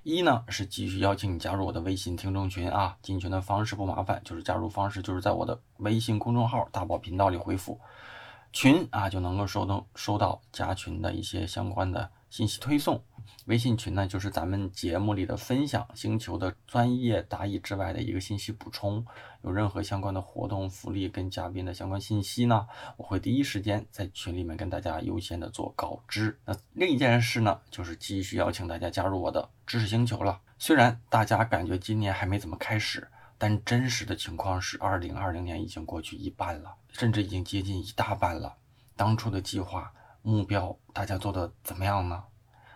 [0.02, 7.80] 一呢是继续邀请你加入我的微信听众群啊，进群的方式不麻烦，就是加入方式就是在我的微信公众号大宝频道里回复
[8.52, 13.02] “群”啊，就能够收到收到加群的一些相关的信息推送。
[13.46, 19.02] 微信群呢，就是咱们节目里的分享，星球的专业答疑之外的一个信息补充。
[19.42, 22.66] 有任何相关的活动福利跟嘉宾的相关信息呢，
[22.98, 26.38] 我会第一时间在群里面跟大家优先的做告知。
[26.44, 30.38] 那另一件事呢，就是继续邀请大家加入我的知识星球了。
[30.58, 33.08] 虽然大家感觉今年还没怎么开始，
[33.38, 38.54] 但真实的情况是，二零二零年已经过去一半了，甚至已经接近一大半了。
[38.94, 39.90] 当初的计划
[40.28, 42.24] 目标，大家做的怎么样呢？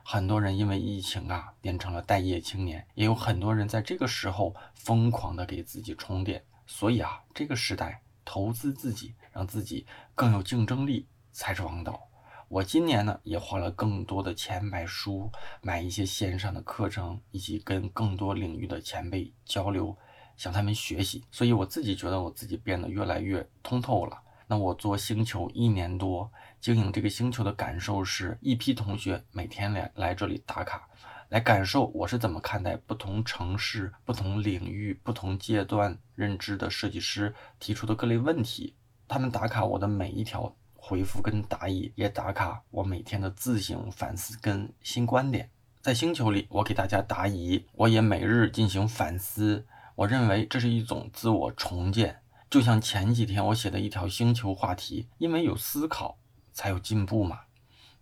[0.04, 6.44] 很多人因为疫情啊，变成了待业青年，也有很多人在这个时候疯狂的给自己充电。
[6.64, 9.84] 所以啊，这个时代投资自己，让自己
[10.14, 12.00] 更有竞争力才是王道。
[12.46, 15.28] 我今年呢也花了更多的钱买书，
[15.60, 19.98] 买一些线上的课程，以及跟更多领域的前辈交流，
[20.36, 21.24] 向他们学习。
[21.32, 24.22] 所以我自己觉得我自己变得越来越通透了。
[24.50, 26.28] 那我做星球一年多，
[26.60, 30.88] 经营这个星球的感受是一批同学每天来来这里打卡。
[31.28, 38.74] 来感受我是怎么看待不同城市、不同领域、不同阶段认知的设计师提出的各类问题。
[39.06, 45.48] 他们打卡我的每一条回复跟答疑，也打卡我每天的自省反思跟新观点。
[45.80, 49.64] 在星球里，我给大家答疑，我也每日进行反思。
[49.94, 52.20] 我认为这是一种自我重建，
[52.50, 56.18] 就像前几天我写的一条星球话题，因为有思考
[56.52, 57.42] 才有进步嘛。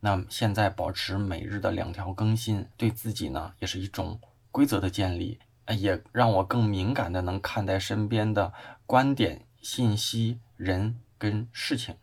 [0.01, 4.19] 那现在保持每日的两条更新，对自己呢也是一种
[4.51, 5.39] 规则的建立，
[5.77, 8.55] 也让我更敏感的能看待身边的
[8.87, 11.95] 观点、信息、人跟事情。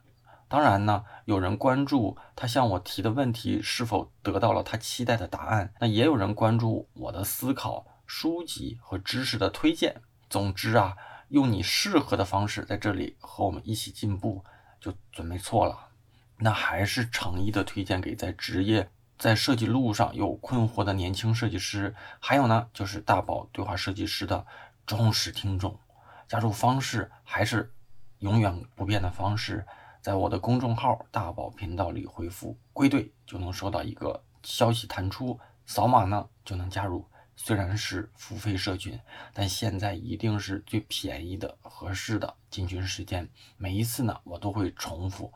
[0.47, 10.03] 当然呢，有人关注他向我提的问题是否得到了他期待的答案，那也有人关注我的思考、书籍和知识的推荐。
[10.29, 10.95] 总之啊，
[11.29, 14.43] 用你适合的方式在这里和我们一起进步，
[14.79, 15.89] 就准没错了。
[16.37, 24.45] 那还是诚意的推荐给在职业、在设计路上有困惑的年轻设计师，还有呢，就是大宝对话设计师的
[24.85, 25.79] 忠实听众。
[26.27, 27.71] 加入方式还是
[28.19, 29.65] 永远不变的方式。
[30.01, 37.07] 在我的公众号“大宝频道”里回复“归队”，就能收到一个消息弹出，扫码呢就能加入。
[37.35, 38.99] 虽然是付费社群，
[39.33, 43.29] 但现在一定是最便宜的、合适的进群时间。
[43.57, 45.33] 每一次呢，我都会重复：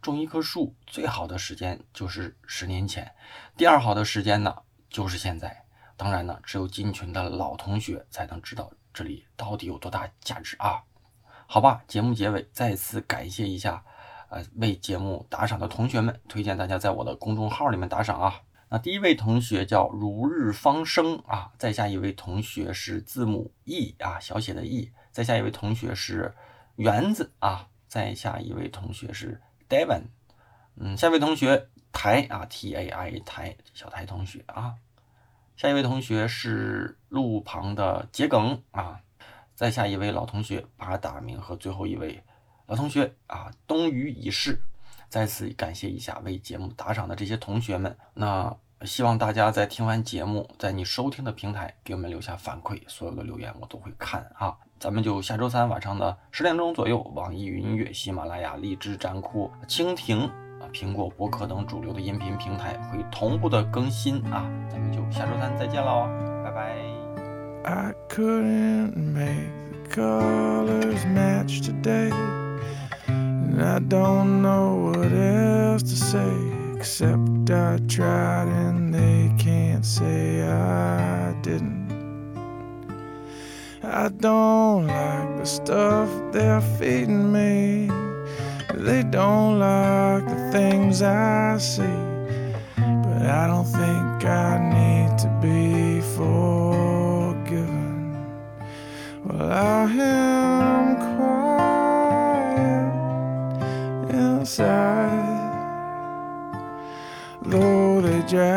[0.00, 3.14] 种一棵树最好的时间就是十年前，
[3.56, 4.56] 第二好的时间呢
[4.88, 5.64] 就是现在。
[5.96, 10.82] 当然呢，只有进群的老同学才能知道这里到底有多大价值啊！
[11.46, 13.84] 好吧，节目结尾再次感谢一下。
[14.30, 18.40] 呃，为节目打赏的同学们，推荐大家在我的公众号里面打赏啊。
[18.72, 26.34] 那第一位同学叫如日方升啊，再下一位同学是字母 E 啊，小写的 E，再下一位同学是
[26.76, 30.04] 园子啊，再下一位同学是 Devon，
[30.76, 34.76] 嗯，下一位同学台啊，T A I 台小台同学啊，
[35.54, 39.02] 下一位同学是路旁的桔梗啊，
[39.54, 42.24] 再下一位老同学把打名和最后一位。
[42.64, 44.62] 老同学啊，冬雨已逝，
[45.12, 47.94] 再次感谢一下为节目打赏的这些同学们。
[48.14, 48.56] 那
[48.86, 54.56] 希望大家在听完节目，在你收听的平台给我们留下反馈，所有的留言我都会看啊。
[54.80, 60.30] 咱们就下周三晚上的十点钟左右，网易云音乐、喜马拉雅、荔枝、站酷、蜻蜓、
[60.72, 64.50] 苹果播客等主流的音频平台会同步的更新啊。
[64.70, 66.08] 咱们就下周三再见喽，
[66.42, 66.74] 拜拜。
[67.64, 69.52] I couldn't make
[69.84, 72.41] the colors match today.
[73.42, 76.32] And I don't know what else to say,
[76.76, 81.82] except I tried and they can't say I didn't.
[83.82, 87.90] I don't like the stuff they're feeding me.
[88.74, 91.82] They don't like the things I see.
[92.76, 96.92] But I don't think I need to be forgiven.
[99.24, 100.91] Well, I am
[104.52, 105.48] inside,
[107.40, 108.52] though they drag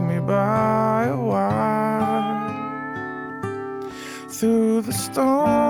[0.00, 2.48] me by a wire
[4.30, 5.69] through the storm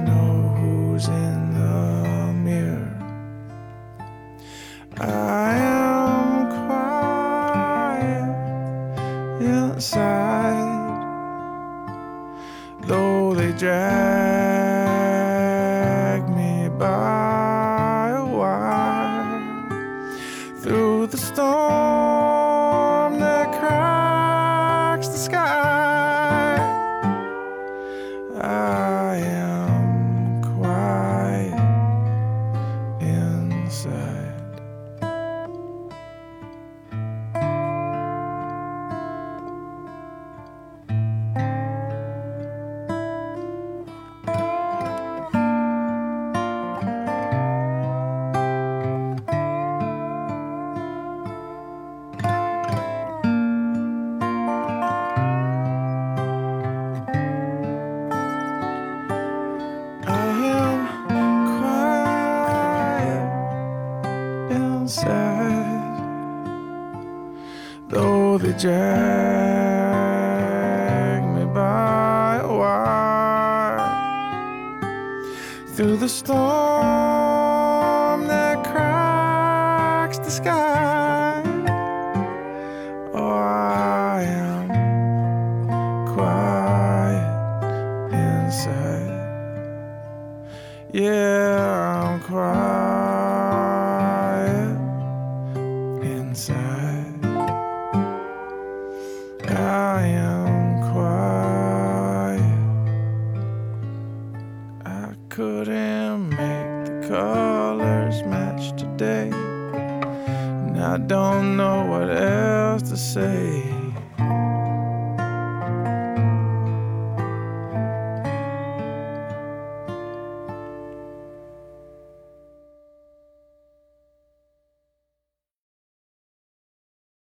[13.61, 14.00] Yeah.